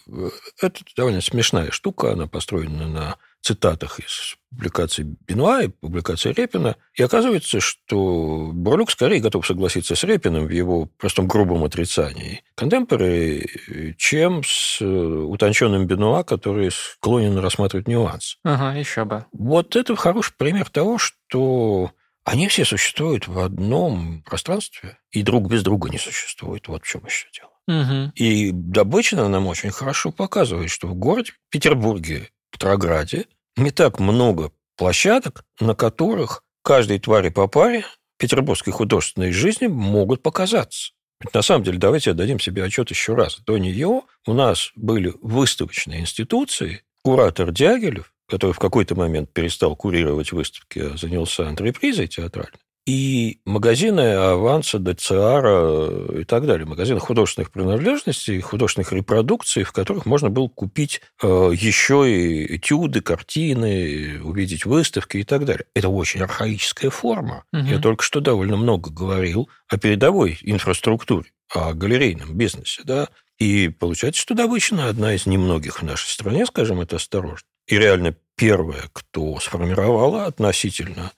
[0.59, 6.75] это довольно смешная штука, она построена на цитатах из публикаций Бенуа и публикации Репина.
[6.95, 13.95] И оказывается, что Бурлюк скорее готов согласиться с Репиным в его простом грубом отрицании контемпорари,
[13.97, 18.37] чем с э, утонченным Бенуа, который склонен рассматривать нюанс.
[18.43, 19.25] Ага, еще бы.
[19.31, 21.91] Вот это хороший пример того, что
[22.23, 26.67] они все существуют в одном пространстве, и друг без друга не существует.
[26.67, 27.51] Вот в чем еще дело.
[27.67, 28.11] Угу.
[28.15, 33.25] И Добычина нам очень хорошо показывает, что в городе Петербурге, Петрограде
[33.55, 37.85] не так много площадок, на которых каждой твари по паре
[38.17, 40.91] петербургской художественной жизни могут показаться.
[41.21, 43.39] Ведь на самом деле, давайте отдадим себе отчет еще раз.
[43.45, 50.31] До нее у нас были выставочные институции, куратор Дягилев, который в какой-то момент перестал курировать
[50.31, 56.67] выставки, а занялся антрепризой театральной, и магазины Аванса, ДЦАРа и так далее.
[56.67, 64.21] Магазины художественных принадлежностей, художественных репродукций, в которых можно было купить э, еще и этюды, картины,
[64.23, 65.65] увидеть выставки и так далее.
[65.73, 67.43] Это очень архаическая форма.
[67.53, 67.65] Угу.
[67.65, 72.83] Я только что довольно много говорил о передовой инфраструктуре, о галерейном бизнесе.
[72.83, 73.09] Да?
[73.39, 78.15] И получается, что Добычина одна из немногих в нашей стране, скажем это осторожно, и реально
[78.35, 81.11] первая, кто сформировала относительно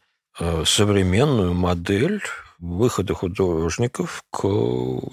[0.66, 2.22] современную модель
[2.60, 4.48] выхода художников к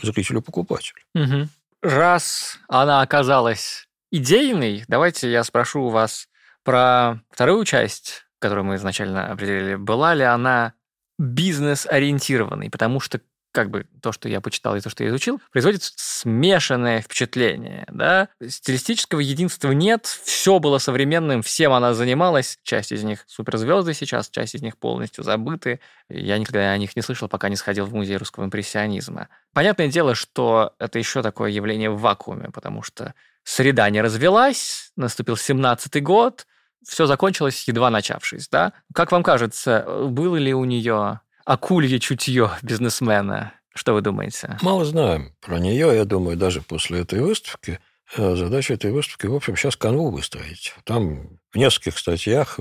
[0.03, 1.03] зрителю-покупателю.
[1.15, 1.49] Угу.
[1.83, 6.29] Раз она оказалась идейной, давайте я спрошу у вас
[6.63, 9.75] про вторую часть, которую мы изначально определили.
[9.75, 10.73] Была ли она
[11.19, 12.71] бизнес-ориентированной?
[12.71, 13.21] Потому что
[13.55, 17.87] как бы то, что я почитал и то, что я изучил, производит смешанное впечатление.
[17.89, 18.29] Да?
[18.45, 22.59] Стилистического единства нет, все было современным, всем она занималась.
[22.65, 25.79] Часть из них суперзвезды сейчас, часть из них полностью забыты.
[26.09, 29.29] Я никогда о них не слышал, пока не сходил в музей русского импрессионизма.
[29.53, 33.15] Понятное дело, что это еще такое явление в вакууме, потому что
[33.45, 36.47] среда не развелась, наступил 17-й год,
[36.85, 38.73] все закончилось, едва начавшись, да?
[38.93, 43.53] Как вам кажется, было ли у нее акулье чутье бизнесмена.
[43.75, 44.57] Что вы думаете?
[44.63, 45.95] Мало знаем про нее.
[45.95, 47.81] Я думаю, даже после этой выставки
[48.17, 50.75] э, задача этой выставки, в общем, сейчас канву выстроить.
[50.85, 52.59] Там в нескольких статьях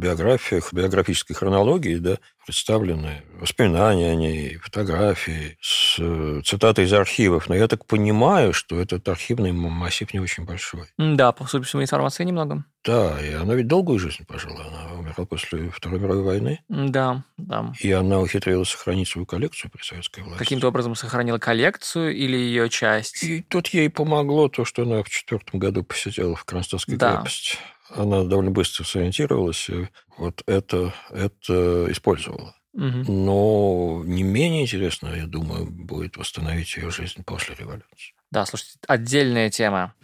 [0.00, 7.48] биографиях, биографической хронологии, да, представлены воспоминания о ней, фотографии с э, цитатой из архивов.
[7.48, 10.88] Но я так понимаю, что этот архивный массив не очень большой.
[10.98, 12.64] Да, по сути, информации немного.
[12.82, 14.64] Да, и она ведь долгую жизнь прожила.
[14.66, 16.60] Она умерла после Второй мировой войны.
[16.68, 17.72] Да, да.
[17.78, 20.38] И она ухитрилась сохранить свою коллекцию при советской власти.
[20.38, 23.22] Каким-то образом сохранила коллекцию или ее часть?
[23.22, 27.16] И тут ей помогло то, что она в четвертом году посетила в Кронштадтской да.
[27.16, 27.58] крепости
[27.94, 32.54] она довольно быстро сориентировалась, и вот это, это использовала.
[32.72, 33.12] Угу.
[33.12, 38.14] Но не менее интересно, я думаю, будет восстановить ее жизнь после революции.
[38.30, 39.94] Да, слушайте, отдельная тема.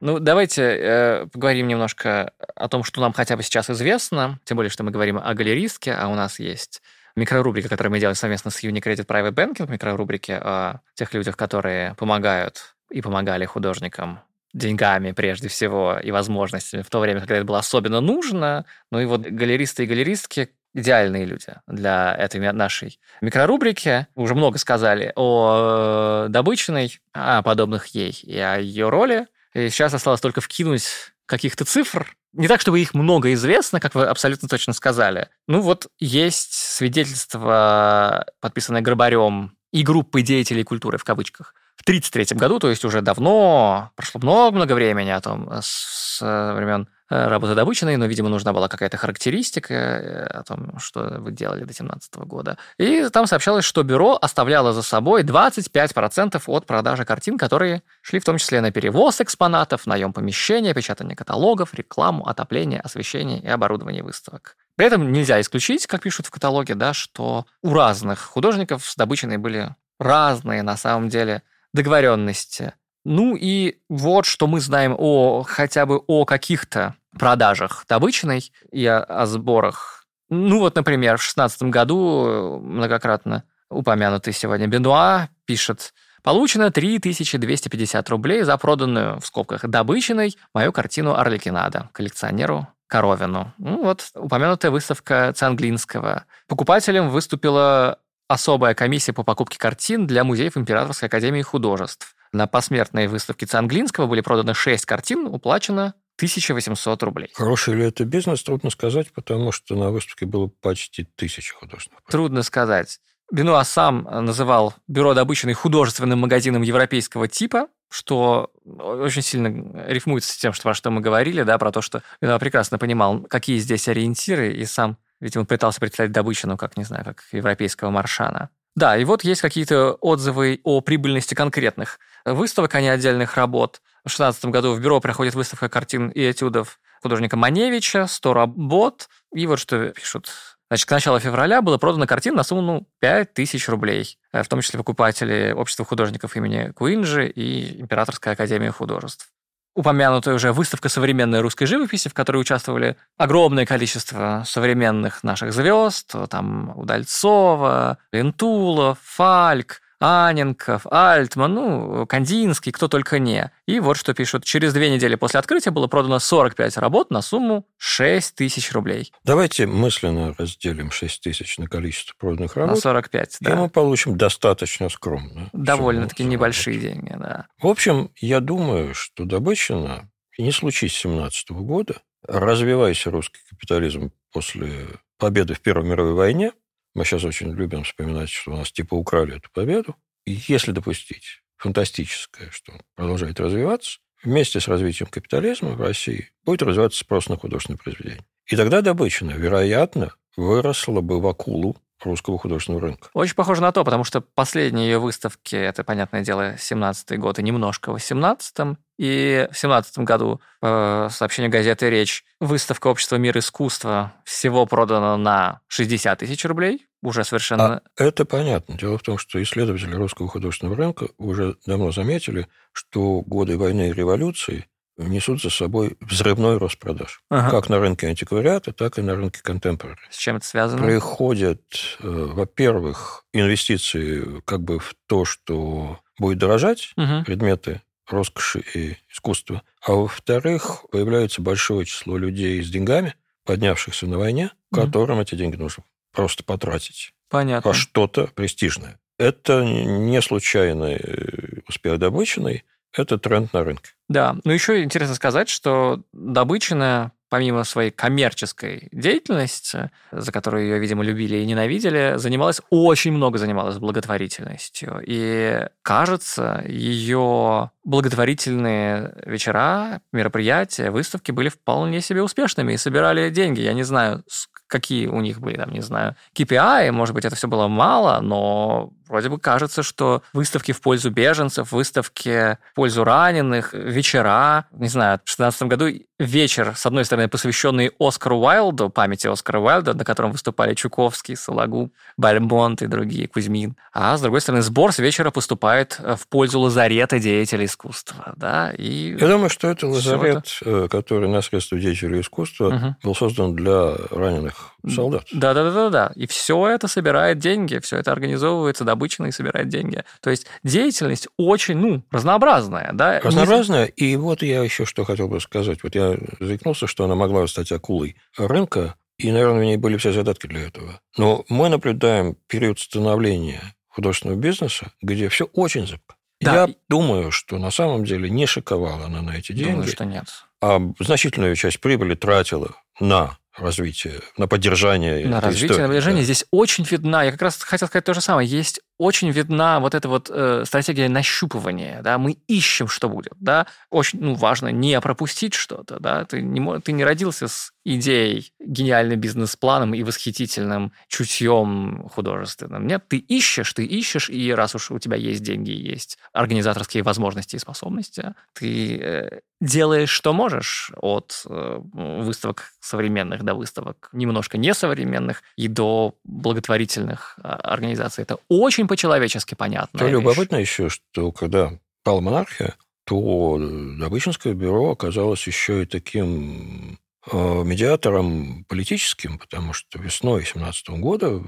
[0.00, 4.70] Ну, давайте э, поговорим немножко о том, что нам хотя бы сейчас известно, тем более,
[4.70, 6.82] что мы говорим о галеристке, а у нас есть
[7.14, 12.74] микрорубрика, которую мы делаем совместно с Unicredit Private Banking, микрорубрики о тех людях, которые помогают
[12.90, 14.20] и помогали художникам
[14.52, 18.66] деньгами прежде всего и возможностями в то время, когда это было особенно нужно.
[18.90, 24.06] Ну и вот галеристы и галеристки идеальные люди для этой нашей микрорубрики.
[24.14, 29.26] Уже много сказали о Добычиной, о подобных ей и о ее роли.
[29.54, 32.16] И сейчас осталось только вкинуть каких-то цифр.
[32.32, 35.28] Не так, чтобы их много известно, как вы абсолютно точно сказали.
[35.46, 42.60] Ну вот есть свидетельство, подписанное Грабарем и группой деятелей культуры в кавычках, в 1933 году,
[42.60, 48.06] то есть уже давно, прошло много-много времени о том, с времен э, работы Добычиной, но,
[48.06, 52.56] видимо, нужна была какая-то характеристика э, о том, что вы делали до 2017 года.
[52.78, 58.24] И там сообщалось, что бюро оставляло за собой 25% от продажи картин, которые шли в
[58.24, 64.56] том числе на перевоз экспонатов, наем помещения, печатание каталогов, рекламу, отопление, освещение и оборудование выставок.
[64.76, 69.38] При этом нельзя исключить, как пишут в каталоге, да, что у разных художников с Добычиной
[69.38, 71.42] были разные, на самом деле,
[71.72, 72.74] договоренности.
[73.04, 79.02] Ну и вот что мы знаем о хотя бы о каких-то продажах добычной и о,
[79.02, 80.06] о сборах.
[80.28, 88.56] Ну вот, например, в 2016 году многократно упомянутый сегодня Бенуа пишет Получено 3250 рублей за
[88.56, 93.52] проданную, в скобках, добыченной, мою картину Орликинада коллекционеру Коровину.
[93.58, 96.24] Ну вот, упомянутая выставка Цанглинского.
[96.46, 97.98] Покупателем выступила
[98.32, 102.14] особая комиссия по покупке картин для музеев Императорской академии художеств.
[102.32, 107.30] На посмертной выставке Цанглинского были проданы 6 картин, уплачено 1800 рублей.
[107.34, 112.02] Хороший ли это бизнес, трудно сказать, потому что на выставке было почти тысяча художественных.
[112.08, 113.00] Трудно сказать.
[113.30, 120.52] Бенуа сам называл бюро добыченный художественным магазином европейского типа, что очень сильно рифмуется с тем,
[120.52, 124.52] что, про что мы говорили, да, про то, что Бенуа прекрасно понимал, какие здесь ориентиры,
[124.52, 128.50] и сам Видимо, пытался представить добычу, ну, как, не знаю, как европейского маршана.
[128.74, 133.80] Да, и вот есть какие-то отзывы о прибыльности конкретных выставок, а не отдельных работ.
[134.04, 139.08] В 2016 году в бюро проходит выставка картин и этюдов художника Маневича, 100 работ.
[139.32, 140.30] И вот что пишут
[140.68, 144.62] Значит, к началу февраля было продано картин на сумму ну, 5 тысяч рублей, в том
[144.62, 149.30] числе покупатели Общества художников имени Куинджи и Императорская академия художеств
[149.74, 156.72] упомянутая уже выставка современной русской живописи, в которой участвовали огромное количество современных наших звезд, там
[156.76, 163.52] Удальцова, Лентулов, Фальк, Аненков, Альтман, ну, Кандинский, кто только не.
[163.66, 164.44] И вот что пишут.
[164.44, 169.12] Через две недели после открытия было продано 45 работ на сумму 6 тысяч рублей.
[169.22, 172.74] Давайте мысленно разделим 6 тысяч на количество проданных работ.
[172.74, 173.52] На 45, да.
[173.52, 175.50] И мы получим достаточно скромно.
[175.52, 177.46] Довольно-таки небольшие деньги, да.
[177.60, 181.94] В общем, я думаю, что Добычина, не случись 17 года,
[182.26, 184.88] развиваясь русский капитализм после
[185.18, 186.52] победы в Первой мировой войне,
[186.94, 189.96] мы сейчас очень любим вспоминать, что у нас типа украли эту победу.
[190.24, 197.00] И если допустить фантастическое, что продолжает развиваться, вместе с развитием капитализма в России будет развиваться
[197.00, 198.24] спрос на художественное произведение.
[198.46, 203.08] И тогда Добычина, вероятно, выросла бы в акулу русского художественного рынка.
[203.14, 207.42] Очень похоже на то, потому что последние ее выставки, это, понятное дело, 17-й год и
[207.42, 214.12] немножко в 18-м, и в 17 году, по сообщению газеты «Речь», выставка Общества мира искусства
[214.24, 217.82] всего продана на 60 тысяч рублей, уже совершенно...
[217.98, 218.76] А это понятно.
[218.76, 223.92] Дело в том, что исследователи русского художественного рынка уже давно заметили, что годы войны и
[223.92, 224.66] революции
[225.08, 227.22] несут за собой взрывной рост продаж.
[227.30, 227.50] Ага.
[227.50, 230.00] Как на рынке антиквариата, так и на рынке контемпорари.
[230.10, 230.82] С чем это связано?
[230.82, 231.62] Приходят,
[232.00, 237.24] э, во-первых, инвестиции как бы в то, что будет дорожать угу.
[237.24, 239.62] предметы роскоши и искусства.
[239.80, 244.80] А во-вторых, появляется большое число людей с деньгами, поднявшихся на войне, угу.
[244.80, 247.14] которым эти деньги нужно просто потратить.
[247.28, 247.70] Понятно.
[247.70, 248.98] А что-то престижное.
[249.18, 253.92] Это не случайный э, успех добыченный, это тренд на рынке.
[254.08, 261.02] Да, ну еще интересно сказать, что Добычина, помимо своей коммерческой деятельности, за которую ее, видимо,
[261.02, 265.02] любили и ненавидели, занималась, очень много занималась благотворительностью.
[265.06, 273.62] И, кажется, ее благотворительные вечера, мероприятия, выставки были вполне себе успешными и собирали деньги.
[273.62, 274.24] Я не знаю,
[274.66, 278.92] какие у них были, там, не знаю, KPI, может быть, это все было мало, но
[279.12, 285.18] вроде бы кажется, что выставки в пользу беженцев, выставки в пользу раненых, вечера, не знаю,
[285.18, 285.88] в 2016 году
[286.18, 291.92] вечер, с одной стороны, посвященный Оскару Уайлду, памяти Оскара Уайлда, на котором выступали Чуковский, Сологуб,
[292.16, 293.76] Бальмонт и другие, Кузьмин.
[293.92, 298.32] А с другой стороны, сбор с вечера поступает в пользу лазарета деятелей искусства.
[298.36, 298.72] Да?
[298.76, 300.84] И Я думаю, что это лазарет, это...
[300.84, 302.96] Э, который на средства деятелей искусства угу.
[303.02, 305.24] был создан для раненых солдат.
[305.32, 306.12] Да-да-да-да.
[306.14, 310.04] И все это собирает деньги, все это организовывается добычно и собирает деньги.
[310.20, 312.90] То есть деятельность очень, ну, разнообразная.
[312.92, 313.20] Да?
[313.20, 313.86] Разнообразная.
[313.86, 315.82] И вот я еще что хотел бы сказать.
[315.82, 320.12] Вот я заикнулся, что она могла стать акулой рынка, и, наверное, у нее были все
[320.12, 321.00] задатки для этого.
[321.16, 326.14] Но мы наблюдаем период становления художественного бизнеса, где все очень зыбко.
[326.40, 326.54] Да.
[326.54, 329.70] Я думаю, что на самом деле не шиковала она на эти деньги.
[329.70, 330.24] Думаю, что нет.
[330.60, 335.26] А значительную часть прибыли тратила на развитие, на поддержание.
[335.26, 336.20] На развитие, истории, на поддержание.
[336.22, 336.24] Да.
[336.24, 339.94] Здесь очень видна, я как раз хотел сказать то же самое, есть очень видна вот
[339.94, 345.00] эта вот э, стратегия нащупывания, да, мы ищем, что будет, да, очень ну, важно не
[345.00, 352.08] пропустить что-то, да, ты не, ты не родился с идеей, гениальным бизнес-планом и восхитительным чутьем
[352.14, 352.86] художественным.
[352.86, 357.56] Нет, ты ищешь, ты ищешь, и раз уж у тебя есть деньги, есть организаторские возможности
[357.56, 365.42] и способности, ты э, делаешь, что можешь, от э, выставок современных до выставок немножко несовременных
[365.56, 368.22] и до благотворительных а, организаций.
[368.22, 369.98] Это очень по-человечески понятно.
[369.98, 371.72] То любопытно еще, что когда
[372.04, 372.74] пала монархия,
[373.06, 373.56] то
[373.98, 376.98] Добычинское бюро оказалось еще и таким
[377.30, 381.42] э, медиатором политическим, потому что весной 17 года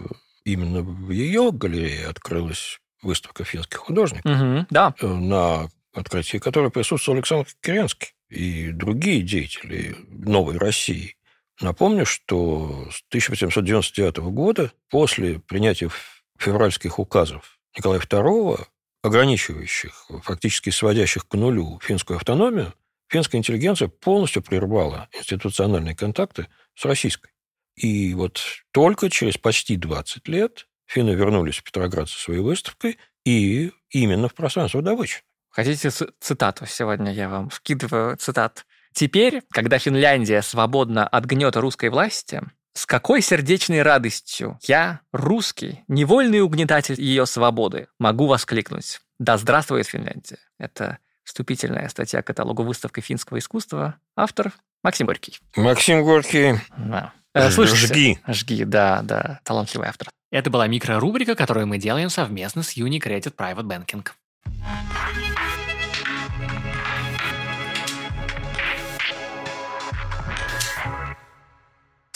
[0.47, 4.95] именно в ее галерее открылась выставка финских художников, угу, да.
[5.03, 11.17] Э, на открытии которой присутствовал Александр Керенский и другие деятели новой России.
[11.61, 15.91] Напомню, что с 1899 года, после принятия
[16.45, 18.61] февральских указов Николая II,
[19.03, 22.73] ограничивающих, фактически сводящих к нулю финскую автономию,
[23.09, 27.31] финская интеллигенция полностью прервала институциональные контакты с российской.
[27.77, 28.41] И вот
[28.73, 34.35] только через почти 20 лет финны вернулись в Петроград со своей выставкой и именно в
[34.35, 35.23] пространство добычи.
[35.51, 36.67] Хотите цитату?
[36.67, 38.67] Сегодня я вам вкидываю цитат.
[38.93, 42.43] Теперь, когда Финляндия свободна от гнета русской власти,
[42.75, 50.39] с какой сердечной радостью я, русский, невольный угнетатель ее свободы, могу воскликнуть «Да здравствует Финляндия!»
[50.59, 53.97] Это вступительная статья к каталогу выставки финского искусства.
[54.17, 54.53] Автор
[54.83, 55.39] Максим Горький.
[55.57, 56.61] Максим Горький.
[56.77, 57.13] Да.
[57.33, 58.19] Э, слушайте, Жги.
[58.29, 60.09] Жги, да, да, талантливый автор.
[60.31, 64.07] Это была микрорубрика, которую мы делаем совместно с Unicredit Private Banking.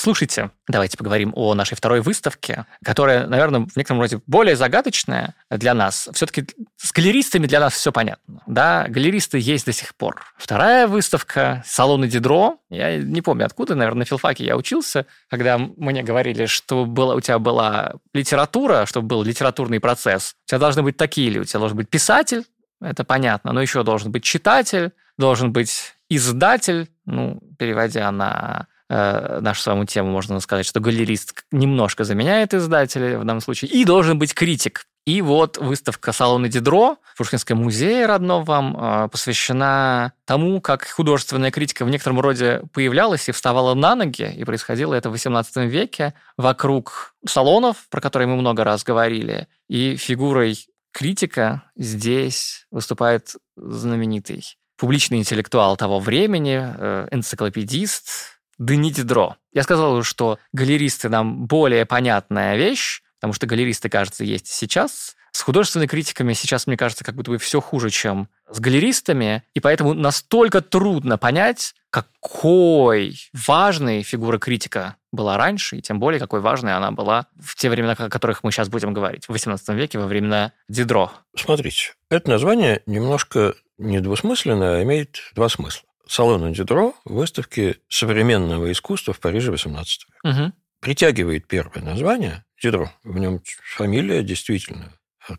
[0.09, 5.75] Слушайте, давайте поговорим о нашей второй выставке, которая, наверное, в некотором роде более загадочная для
[5.75, 6.09] нас.
[6.15, 6.47] Все-таки
[6.79, 8.41] с галеристами для нас все понятно.
[8.47, 10.25] Да, галеристы есть до сих пор.
[10.39, 12.57] Вторая выставка «Салоны Дидро».
[12.71, 17.21] Я не помню, откуда, наверное, на филфаке я учился, когда мне говорили, что было, у
[17.21, 20.37] тебя была литература, чтобы был литературный процесс.
[20.47, 21.43] У тебя должны быть такие люди.
[21.43, 22.47] У тебя должен быть писатель,
[22.81, 29.63] это понятно, но еще должен быть читатель, должен быть издатель, ну, переводя на э, нашу
[29.63, 34.35] самую тему, можно сказать, что галерист немножко заменяет издателя в данном случае, и должен быть
[34.35, 34.87] критик.
[35.07, 41.51] И вот выставка «Салоны Дидро» в Пушкинском музее родном вам э, посвящена тому, как художественная
[41.51, 46.13] критика в некотором роде появлялась и вставала на ноги, и происходило это в XVIII веке
[46.37, 50.59] вокруг салонов, про которые мы много раз говорили, и фигурой
[50.93, 59.37] критика здесь выступает знаменитый публичный интеллектуал того времени, э, энциклопедист, Дени Дидро.
[59.53, 65.17] Я сказал, что галеристы нам более понятная вещь, потому что галеристы, кажется, есть сейчас.
[65.33, 69.61] С художественными критиками сейчас, мне кажется, как будто бы все хуже, чем с галеристами, и
[69.61, 76.75] поэтому настолько трудно понять, какой важной фигура критика была раньше, и тем более, какой важной
[76.75, 80.07] она была в те времена, о которых мы сейчас будем говорить, в XVIII веке, во
[80.07, 81.13] времена Дидро.
[81.37, 89.21] Смотрите, это название немножко недвусмысленное, а имеет два смысла салона Дидро выставки современного искусства в
[89.21, 89.85] Париже XVIII
[90.25, 90.43] века.
[90.43, 90.53] Угу.
[90.81, 92.93] Притягивает первое название Дидро.
[93.05, 93.41] В нем
[93.77, 94.93] фамилия действительно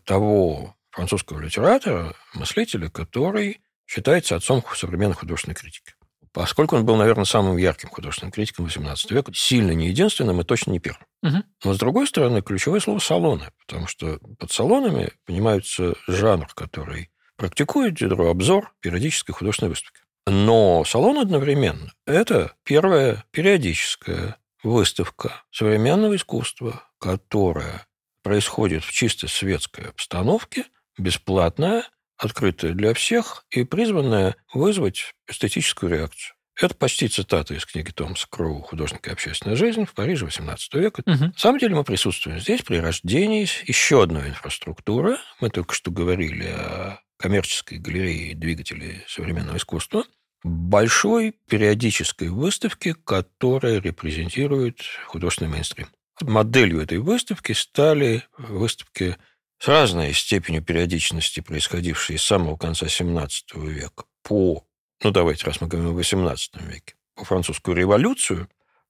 [0.04, 5.94] того французского литератора, мыслителя, который считается отцом современной художественной критики.
[6.32, 10.70] Поскольку он был, наверное, самым ярким художественным критиком XVIII века, сильно не единственным и точно
[10.70, 11.04] не первым.
[11.22, 11.36] Угу.
[11.64, 17.94] Но, с другой стороны, ключевое слово «салоны», потому что под салонами понимается жанр, который практикует
[17.94, 20.00] Дидро, обзор периодической художественной выставки.
[20.26, 27.86] Но салон одновременно– это первая периодическая выставка современного искусства, которая
[28.22, 30.66] происходит в чисто светской обстановке,
[30.98, 31.84] бесплатная,
[32.18, 36.34] открытая для всех и призванная вызвать эстетическую реакцию.
[36.60, 41.02] Это почти цитата из книги Томаса Кроу «Художник и общественная жизнь» в Париже XVIII века.
[41.06, 41.24] Угу.
[41.24, 45.16] На самом деле мы присутствуем здесь при рождении еще одной инфраструктуры.
[45.40, 50.04] Мы только что говорили о коммерческой галереи двигателей современного искусства,
[50.42, 55.88] большой периодической выставки, которая репрезентирует художественный мейнстрим.
[56.22, 59.16] Моделью этой выставки стали выставки
[59.58, 64.64] с разной степенью периодичности, происходившие с самого конца XVII века по,
[65.02, 68.48] ну давайте, раз мы говорим о XVIII веке, по французскую революцию,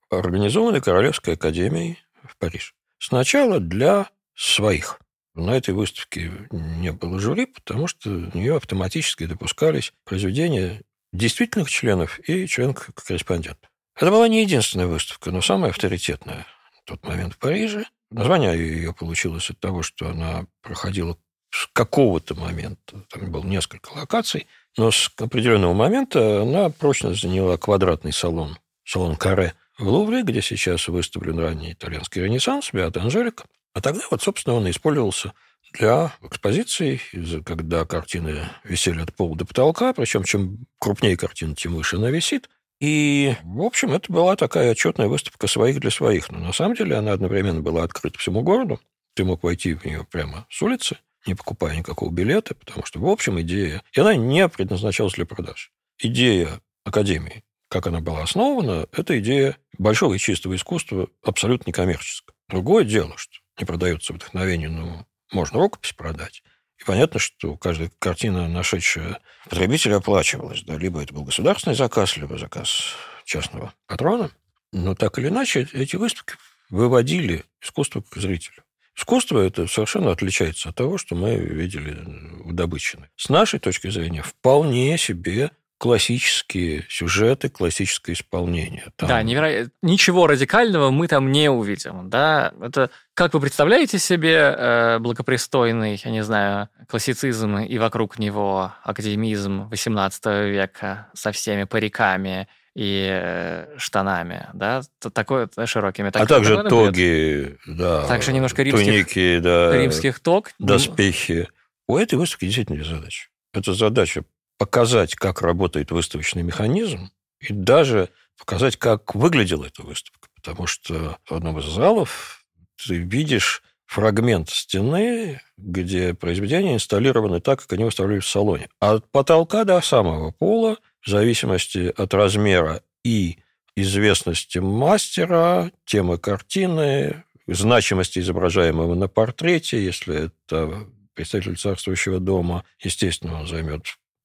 [0.09, 2.75] организованы Королевской академией в Париж.
[2.99, 5.01] Сначала для своих.
[5.41, 10.83] На этой выставке не было жюри, потому что в нее автоматически допускались произведения
[11.15, 13.71] действительных членов и членов-корреспондентов.
[13.97, 16.47] Это была не единственная выставка, но самая авторитетная
[16.83, 17.87] в тот момент в Париже.
[18.11, 21.17] Название ее получилось от того, что она проходила
[21.51, 28.13] с какого-то момента, там было несколько локаций, но с определенного момента она прочно заняла квадратный
[28.13, 33.45] салон, салон Каре в Лувре, где сейчас выставлен ранний итальянский ренессанс, Беата Анжелика.
[33.73, 35.33] А тогда вот, собственно, он использовался
[35.73, 37.01] для экспозиций,
[37.45, 42.49] когда картины висели от пола до потолка, причем чем крупнее картина, тем выше она висит.
[42.81, 46.31] И, в общем, это была такая отчетная выставка своих для своих.
[46.31, 48.81] Но на самом деле она одновременно была открыта всему городу.
[49.15, 50.97] Ты мог войти в нее прямо с улицы,
[51.27, 53.83] не покупая никакого билета, потому что, в общем, идея...
[53.93, 55.73] И она не предназначалась для продаж.
[55.99, 62.35] Идея Академии, как она была основана, это идея большого и чистого искусства, абсолютно некоммерческого.
[62.49, 66.43] Другое дело, что не продается вдохновение, но можно рукопись продать.
[66.79, 70.63] И понятно, что каждая картина, нашедшая потребителя, оплачивалась.
[70.63, 70.77] Да?
[70.77, 72.95] Либо это был государственный заказ, либо заказ
[73.25, 74.31] частного патрона.
[74.73, 76.35] Но так или иначе, эти выставки
[76.71, 78.63] выводили искусство к зрителю.
[78.97, 81.97] Искусство это совершенно отличается от того, что мы видели
[82.45, 83.09] в Добычино.
[83.17, 88.85] С нашей точки зрения, вполне себе классические сюжеты, классическое исполнение.
[88.97, 89.09] Там...
[89.09, 89.71] Да, неверо...
[89.81, 92.11] ничего радикального мы там не увидим.
[92.11, 92.53] Да?
[92.61, 99.71] Это как вы представляете себе э, благопристойный, я не знаю, классицизм и вокруг него академизм
[99.71, 104.83] XVIII века со всеми париками и э, штанами, да,
[105.15, 106.11] такое широкими.
[106.11, 108.07] Так, а также тоги, да.
[108.07, 110.51] Также немножко римских, туники, да, римских тог.
[110.59, 111.49] Доспехи.
[111.89, 113.29] У этой выставки действительно задача.
[113.55, 114.25] Это задача
[114.61, 120.29] показать, как работает выставочный механизм, и даже показать, как выглядела эта выставка.
[120.35, 122.45] потому что в одном из залов
[122.87, 128.69] ты видишь фрагмент стены, где произведения инсталлированы так, как они выставлялись в салоне.
[128.81, 133.39] От потолка до самого пола, в зависимости от размера и
[133.77, 143.47] известности мастера, темы картины, значимости изображаемого на портрете, если это представитель царствующего дома, естественно, он
[143.47, 143.85] займет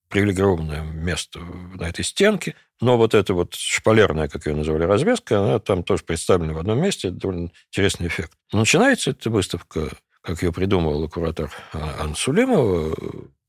[0.10, 2.56] привилегированное место на этой стенке.
[2.82, 6.82] Но вот эта вот шпалерная, как ее называли, развеска, она там тоже представлена в одном
[6.82, 7.08] месте.
[7.08, 8.34] Это довольно интересный эффект.
[8.52, 9.90] начинается эта выставка,
[10.22, 12.96] как ее придумывал куратор Анна Сулимова,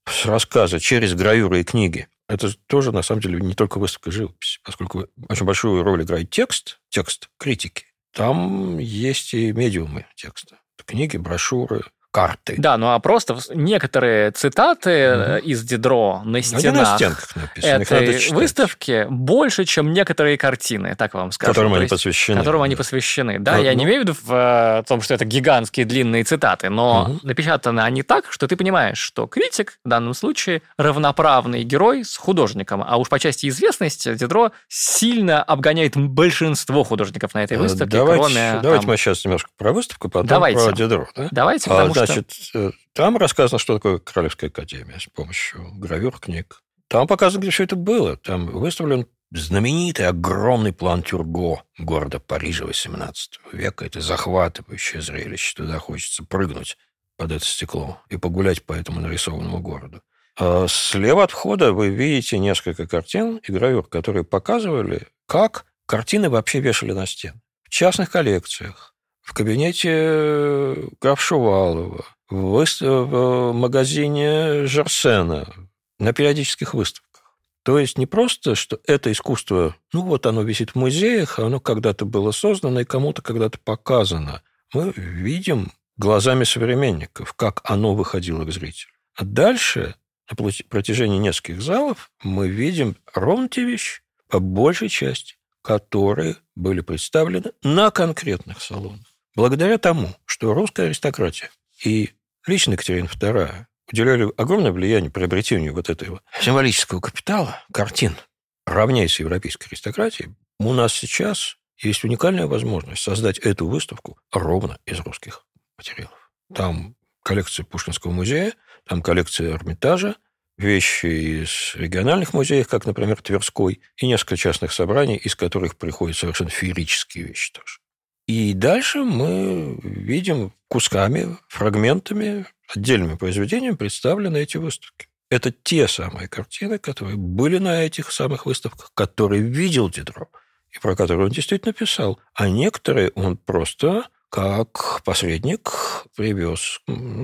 [0.09, 2.09] с рассказа через гравюры и книги.
[2.29, 6.81] Это тоже, на самом деле, не только выставка живописи, поскольку очень большую роль играет текст,
[6.89, 7.87] текст критики.
[8.13, 10.59] Там есть и медиумы текста.
[10.85, 11.83] Книги, брошюры,
[12.17, 12.55] карты.
[12.57, 15.47] Да, ну а просто некоторые цитаты угу.
[15.47, 21.53] из Дидро на стенах на этой выставки больше, чем некоторые картины, так вам скажу.
[21.53, 22.39] Которым они есть, посвящены.
[22.39, 22.65] Которым да.
[22.65, 23.39] они посвящены.
[23.39, 23.79] Да, ну, я ну...
[23.79, 27.21] не имею в виду в э, том, что это гигантские длинные цитаты, но угу.
[27.23, 32.83] напечатаны они так, что ты понимаешь, что критик в данном случае равноправный герой с художником.
[32.83, 38.23] А уж по части известности Дидро сильно обгоняет большинство художников на этой э, выставке, давайте,
[38.23, 38.61] кроме...
[38.63, 38.91] Давайте там...
[38.91, 40.65] мы сейчас немножко про выставку, потом давайте.
[40.65, 41.09] про Дидро.
[41.15, 41.29] Да?
[41.31, 46.19] Давайте, потому а, что Значит, э, там рассказано, что такое Королевская академия с помощью гравюр
[46.19, 46.63] книг.
[46.89, 48.17] Там показано, где все это было.
[48.17, 53.13] Там выставлен знаменитый огромный план Тюрго города Парижа XVIII
[53.53, 53.85] века.
[53.85, 55.57] Это захватывающее зрелище.
[55.57, 56.77] Туда хочется прыгнуть
[57.17, 60.03] под это стекло и погулять по этому нарисованному городу.
[60.39, 66.61] А слева от входа вы видите несколько картин и гравюр, которые показывали, как картины вообще
[66.61, 67.41] вешали на стены.
[67.63, 68.95] В частных коллекциях,
[69.27, 75.53] в кабинете э, граф Шувалова, в, в магазине Жерсена,
[75.99, 77.37] на периодических выставках.
[77.65, 82.05] То есть не просто, что это искусство, ну вот оно висит в музеях, оно когда-то
[82.05, 84.43] было создано и кому-то когда-то показано.
[84.73, 88.93] Мы видим глазами современников, как оно выходило к зрителю.
[89.17, 89.97] А дальше,
[90.31, 90.37] на
[90.69, 97.91] протяжении нескольких залов, мы видим ровно те вещи, по большей части, которые были представлены на
[97.91, 99.16] конкретных салонах.
[99.37, 101.51] Благодаря тому, что русская аристократия
[101.85, 102.13] и
[102.47, 108.17] лично Екатерина II уделяли огромное влияние приобретению вот этого символического капитала, картин,
[108.65, 115.45] равняясь европейской аристократией, у нас сейчас есть уникальная возможность создать эту выставку ровно из русских
[115.77, 116.33] материалов.
[116.55, 118.55] Там коллекция Пушкинского музея,
[118.89, 120.17] там коллекция Эрмитажа,
[120.57, 126.49] вещи из региональных музеев, как, например, Тверской, и несколько частных собраний, из которых приходят совершенно
[126.49, 127.81] феерические вещи тоже.
[128.27, 135.07] И дальше мы видим кусками, фрагментами, отдельными произведениями представлены эти выставки.
[135.31, 140.29] Это те самые картины, которые были на этих самых выставках, которые видел Дидро,
[140.71, 142.21] и про которые он действительно писал.
[142.35, 145.73] А некоторые он просто как посредник
[146.15, 146.83] привез,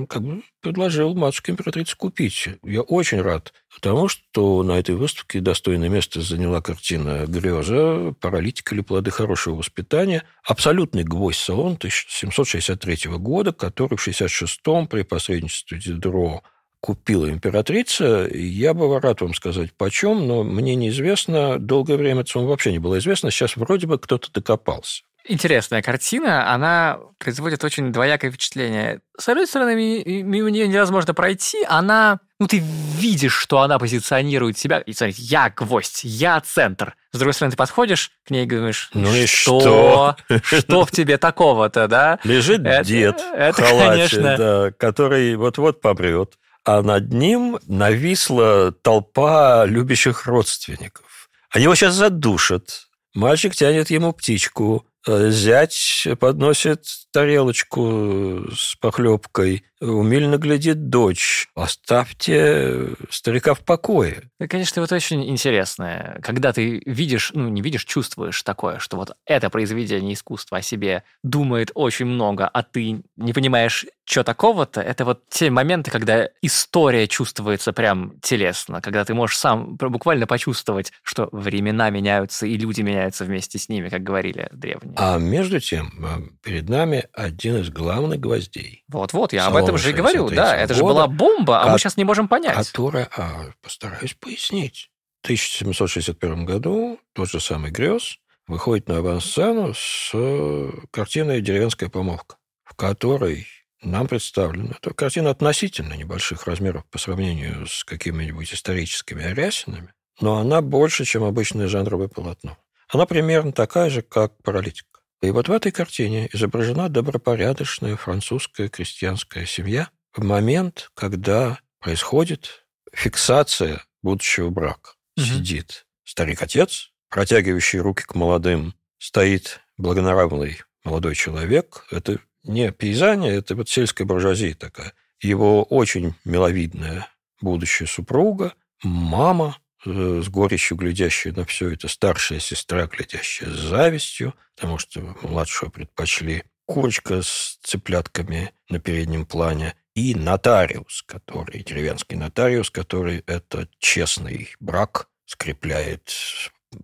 [0.09, 2.49] как бы предложил матушке императрице купить.
[2.63, 8.15] Я очень рад тому, что на этой выставке достойное место заняла картина «Греза.
[8.19, 10.23] Паралитик или плоды хорошего воспитания».
[10.43, 16.41] Абсолютный гвоздь салон 1763 года, который в 66-м при посредничестве Дидро
[16.79, 18.27] купила императрица.
[18.33, 21.59] Я бы рад вам сказать, почем, но мне неизвестно.
[21.59, 23.29] Долгое время это вообще не было известно.
[23.29, 29.01] Сейчас вроде бы кто-то докопался интересная картина, она производит очень двоякое впечатление.
[29.17, 29.75] С одной стороны,
[30.23, 32.19] мимо нее невозможно пройти, она...
[32.39, 34.79] Ну, ты видишь, что она позиционирует себя.
[34.79, 36.95] И смотри, я гвоздь, я центр.
[37.11, 40.15] С другой стороны, ты подходишь к ней и говоришь, ну и что?
[40.43, 42.19] Что в тебе такого-то, да?
[42.23, 44.37] Лежит это, дед это, в халате, конечно...
[44.37, 46.37] да, который вот-вот побрет.
[46.65, 51.29] А над ним нависла толпа любящих родственников.
[51.51, 52.87] Они его сейчас задушат.
[53.13, 54.87] Мальчик тянет ему птичку.
[55.05, 61.47] Э, зять подносит тарелочку с похлебкой, умильно глядит дочь.
[61.55, 64.29] Оставьте старика в покое.
[64.49, 69.49] Конечно, вот очень интересное, когда ты видишь, ну, не видишь, чувствуешь такое, что вот это
[69.49, 75.29] произведение искусства о себе думает очень много, а ты не понимаешь, что такого-то, это вот
[75.29, 81.89] те моменты, когда история чувствуется прям телесно, когда ты можешь сам буквально почувствовать, что времена
[81.89, 84.92] меняются и люди меняются вместе с ними, как говорили древние.
[84.95, 88.83] А между тем, э, перед нами один из главных гвоздей.
[88.87, 91.97] Вот-вот, я об этом же и говорю, да, это же была бомба, а мы сейчас
[91.97, 92.55] не можем понять.
[92.55, 94.89] Которая, а, постараюсь пояснить.
[95.21, 98.17] В 1761 году тот же самый Грёз
[98.47, 102.35] выходит на авансцену с э, картиной «Деревенская помолвка»,
[102.65, 103.47] в которой
[103.81, 104.75] нам представлена.
[104.81, 111.23] Это картина относительно небольших размеров по сравнению с какими-нибудь историческими арясинами, но она больше, чем
[111.23, 112.57] обычное жанровое полотно.
[112.93, 114.85] Она примерно такая же, как «Паралитик».
[115.23, 123.83] И вот в этой картине изображена добропорядочная французская крестьянская семья в момент, когда происходит фиксация
[124.03, 124.91] будущего брака.
[125.17, 125.25] Угу.
[125.25, 131.87] Сидит старик-отец, протягивающий руки к молодым, стоит благонравный молодой человек.
[131.89, 134.93] Это не пейзане, это вот сельская буржуазия такая.
[135.19, 137.07] Его очень миловидная
[137.41, 144.77] будущая супруга, мама, с горечью глядящая на все это, старшая сестра, глядящая с завистью, потому
[144.77, 153.23] что младшего предпочли курочка с цыплятками на переднем плане, и нотариус, который, деревенский нотариус, который
[153.27, 156.11] это честный брак скрепляет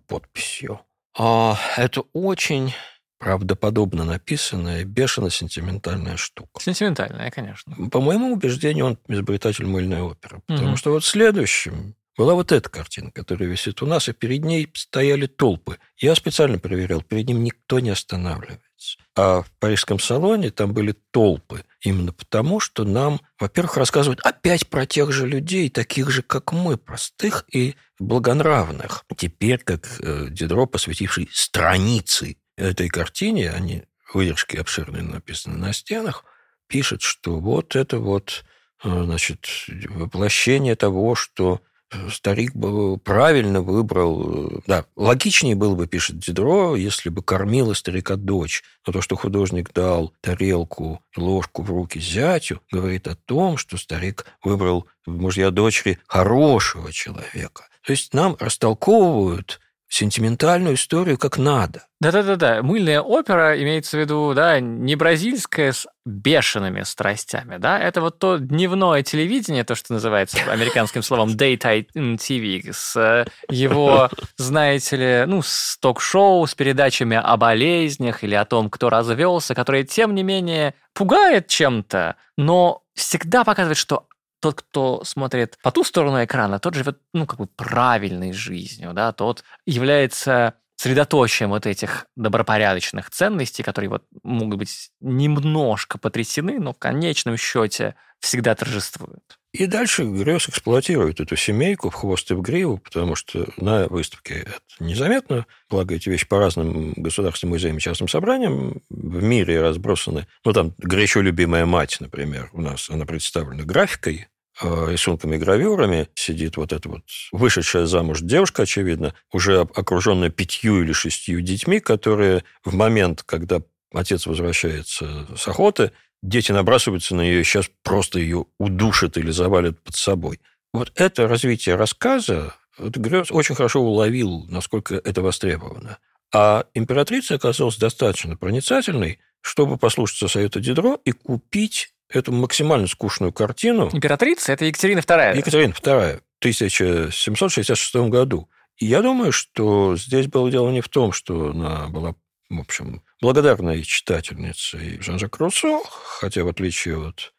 [0.06, 0.80] подписью.
[1.18, 2.72] А это очень
[3.18, 6.62] правдоподобно написанная, бешено сентиментальная штука.
[6.62, 7.90] Сентиментальная, конечно.
[7.90, 10.40] По моему убеждению, он изобретатель мыльной оперы.
[10.46, 10.76] Потому угу.
[10.76, 15.24] что вот следующим была вот эта картина, которая висит у нас, и перед ней стояли
[15.24, 15.78] толпы.
[15.96, 18.98] Я специально проверял, перед ним никто не останавливается.
[19.16, 21.64] А в парижском салоне там были толпы.
[21.80, 26.76] Именно потому, что нам, во-первых, рассказывают опять про тех же людей, таких же, как мы,
[26.76, 29.06] простых и благонравных.
[29.16, 36.26] Теперь, как э, Дидро, посвятивший страницы этой картине, они выдержки обширные написаны на стенах,
[36.66, 38.44] пишет, что вот это вот
[38.84, 39.46] э, значит,
[39.88, 41.62] воплощение того, что
[42.10, 48.16] старик бы правильно выбрал, э, да, логичнее было бы, пишет Дидро, если бы кормила старика
[48.16, 48.62] дочь.
[48.86, 54.26] Но то, что художник дал тарелку, ложку в руки зятю, говорит о том, что старик
[54.42, 57.64] выбрал мужья дочери хорошего человека.
[57.84, 59.60] То есть нам растолковывают
[59.90, 61.82] сентиментальную историю как надо.
[62.00, 62.62] Да-да-да-да.
[62.62, 68.38] Мыльная опера имеется в виду, да, не бразильская с бешеными страстями, да, это вот то
[68.38, 75.76] дневное телевидение, то, что называется американским словом daytime TV, с его, знаете ли, ну, с
[75.78, 81.48] ток-шоу, с передачами о болезнях или о том, кто развелся, которые, тем не менее, пугает
[81.48, 84.06] чем-то, но всегда показывает, что
[84.40, 89.12] тот, кто смотрит по ту сторону экрана, тот живет, ну, как бы правильной жизнью, да,
[89.12, 96.78] тот является средоточием вот этих добропорядочных ценностей, которые вот могут быть немножко потрясены, но в
[96.78, 99.39] конечном счете всегда торжествуют.
[99.52, 104.34] И дальше Грёс эксплуатирует эту семейку в хвост и в гриву, потому что на выставке
[104.34, 105.44] это незаметно.
[105.68, 110.28] Благо, эти вещи по разным государственным музеям и частным собраниям в мире разбросаны.
[110.44, 114.28] Ну, там горячо любимая мать, например, у нас, она представлена графикой,
[114.62, 120.82] а, рисунками и гравюрами сидит вот эта вот вышедшая замуж девушка, очевидно, уже окруженная пятью
[120.82, 125.92] или шестью детьми, которые в момент, когда отец возвращается с охоты,
[126.22, 130.40] дети набрасываются на нее, сейчас просто ее удушат или завалят под собой.
[130.72, 135.98] Вот это развитие рассказа, вот Грёс очень хорошо уловил, насколько это востребовано.
[136.32, 143.90] А императрица оказалась достаточно проницательной, чтобы послушаться совета Дидро и купить эту максимально скучную картину.
[143.92, 145.36] Императрица– это Екатерина II.
[145.36, 148.48] Екатерина II в 1766 году.
[148.78, 152.14] И я думаю, что здесь было дело не в том, что она была,
[152.50, 157.32] в общем, благодарной читательницей Жан-Жак Руссо, хотя в отличие от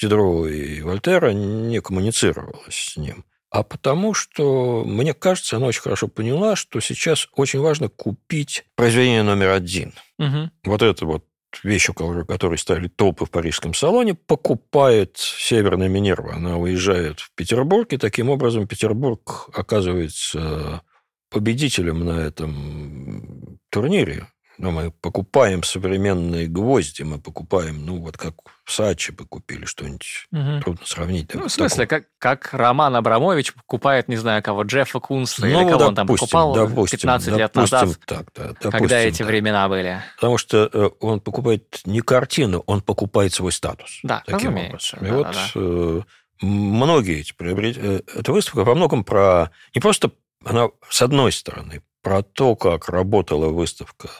[0.00, 6.06] Дидро и Вольтера не коммуницировала с ним, а потому что, мне кажется, она очень хорошо
[6.06, 9.94] поняла, что сейчас очень важно купить произведение номер один.
[10.18, 10.50] Угу.
[10.64, 11.24] Вот это вот
[11.64, 16.34] вещь, у которой ставили толпы в парижском салоне, покупает Северная Минерва.
[16.34, 20.82] Она уезжает в Петербург, и таким образом Петербург оказывается
[21.30, 24.28] победителем на этом турнире.
[24.58, 28.34] Но мы покупаем современные гвозди, мы покупаем, ну, вот как
[28.68, 30.26] Сачи бы купили что-нибудь.
[30.30, 30.60] Угу.
[30.60, 31.32] Трудно сравнить.
[31.32, 35.70] Ну, в смысле, как, как Роман Абрамович покупает, не знаю, кого, Джеффа Кунса ну, или
[35.70, 39.18] кого допустим, он там покупал допустим, 15 лет допустим, назад, так, да, допустим, когда эти
[39.18, 39.26] так.
[39.26, 40.02] времена были.
[40.16, 44.00] Потому что э, он покупает не картину, он покупает свой статус.
[44.02, 44.96] Да, таким разумеется.
[44.98, 45.06] образом.
[45.06, 45.50] И да, вот да.
[45.54, 46.02] Э,
[46.42, 48.02] многие эти приобретения...
[48.06, 49.50] Э, эта выставка во многом про...
[49.74, 50.10] Не просто
[50.44, 54.10] она, с одной стороны, про то, как работала выставка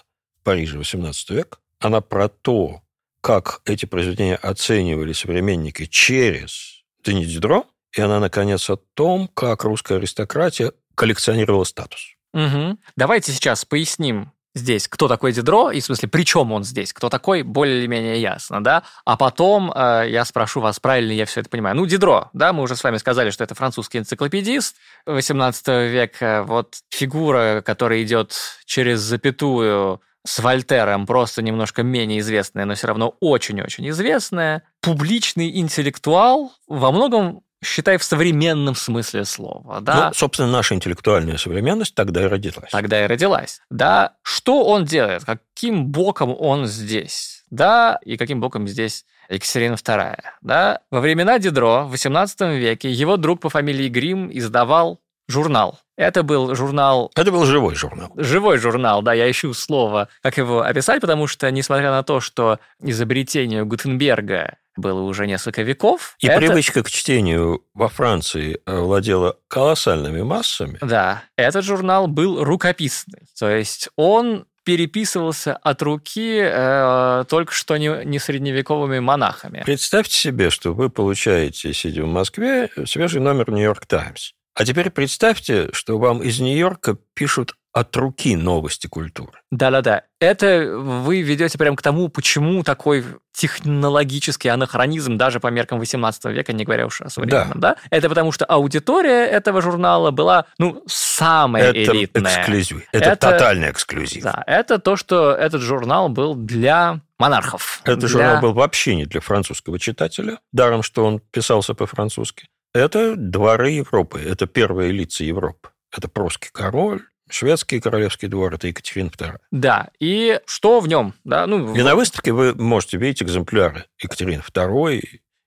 [0.48, 2.80] Париже XVIII век, она про то,
[3.20, 9.98] как эти произведения оценивали современники через Дени Дидро, и она, наконец, о том, как русская
[9.98, 12.14] аристократия коллекционировала статус.
[12.32, 12.78] Угу.
[12.96, 17.10] Давайте сейчас поясним здесь, кто такой Дидро, и в смысле, при чем он здесь, кто
[17.10, 18.84] такой, более или менее ясно, да?
[19.04, 21.76] А потом э, я спрошу вас, правильно я все это понимаю.
[21.76, 26.78] Ну, Дидро, да, мы уже с вами сказали, что это французский энциклопедист 18 века, вот
[26.88, 28.34] фигура, которая идет
[28.64, 34.62] через запятую с Вольтером просто немножко менее известная, но все равно очень-очень известная.
[34.80, 39.80] Публичный интеллектуал, во многом считай, в современном смысле слова.
[39.80, 40.08] Да?
[40.08, 42.70] Ну, собственно, наша интеллектуальная современность тогда и родилась.
[42.70, 43.60] Тогда и родилась.
[43.70, 45.24] Да, что он делает?
[45.24, 47.44] Каким боком он здесь?
[47.50, 50.20] Да, и каким боком здесь Екатерина II?
[50.42, 55.78] Да, во времена Дидро в XVIII веке его друг по фамилии Грим издавал журнал.
[55.96, 57.10] Это был журнал...
[57.14, 58.12] Это был живой журнал.
[58.16, 62.58] Живой журнал, да, я ищу слово, как его описать, потому что, несмотря на то, что
[62.80, 66.14] изобретению Гутенберга было уже несколько веков.
[66.20, 66.38] И это...
[66.38, 70.78] привычка к чтению во Франции владела колоссальными массами.
[70.80, 73.22] Да, этот журнал был рукописный.
[73.38, 79.62] То есть он переписывался от руки э, только что не, не средневековыми монахами.
[79.64, 84.32] Представьте себе, что вы получаете, сидя в Москве, свежий номер «Нью-Йорк Таймс».
[84.58, 89.38] А теперь представьте, что вам из Нью-Йорка пишут от руки новости культуры.
[89.52, 90.02] Да-да-да.
[90.18, 96.52] Это вы ведете прямо к тому, почему такой технологический анахронизм даже по меркам 18 века,
[96.52, 97.74] не говоря уж о современном, да?
[97.74, 97.80] да?
[97.90, 102.40] Это потому что аудитория этого журнала была, ну, самая это элитная.
[102.40, 102.82] Эксклюзив.
[102.90, 104.24] Это, это тотальный эксклюзив.
[104.24, 107.80] Да, это то, что этот журнал был для монархов.
[107.84, 108.08] Этот для...
[108.08, 112.48] журнал был вообще не для французского читателя, даром, что он писался по-французски.
[112.74, 115.70] Это дворы Европы, это первые лица Европы.
[115.90, 119.38] Это прусский король, шведский королевский двор, это Екатерина II.
[119.50, 121.14] Да, и что в нем?
[121.24, 121.84] Да, ну, и в...
[121.84, 125.02] на выставке вы можете видеть экземпляры Екатерины II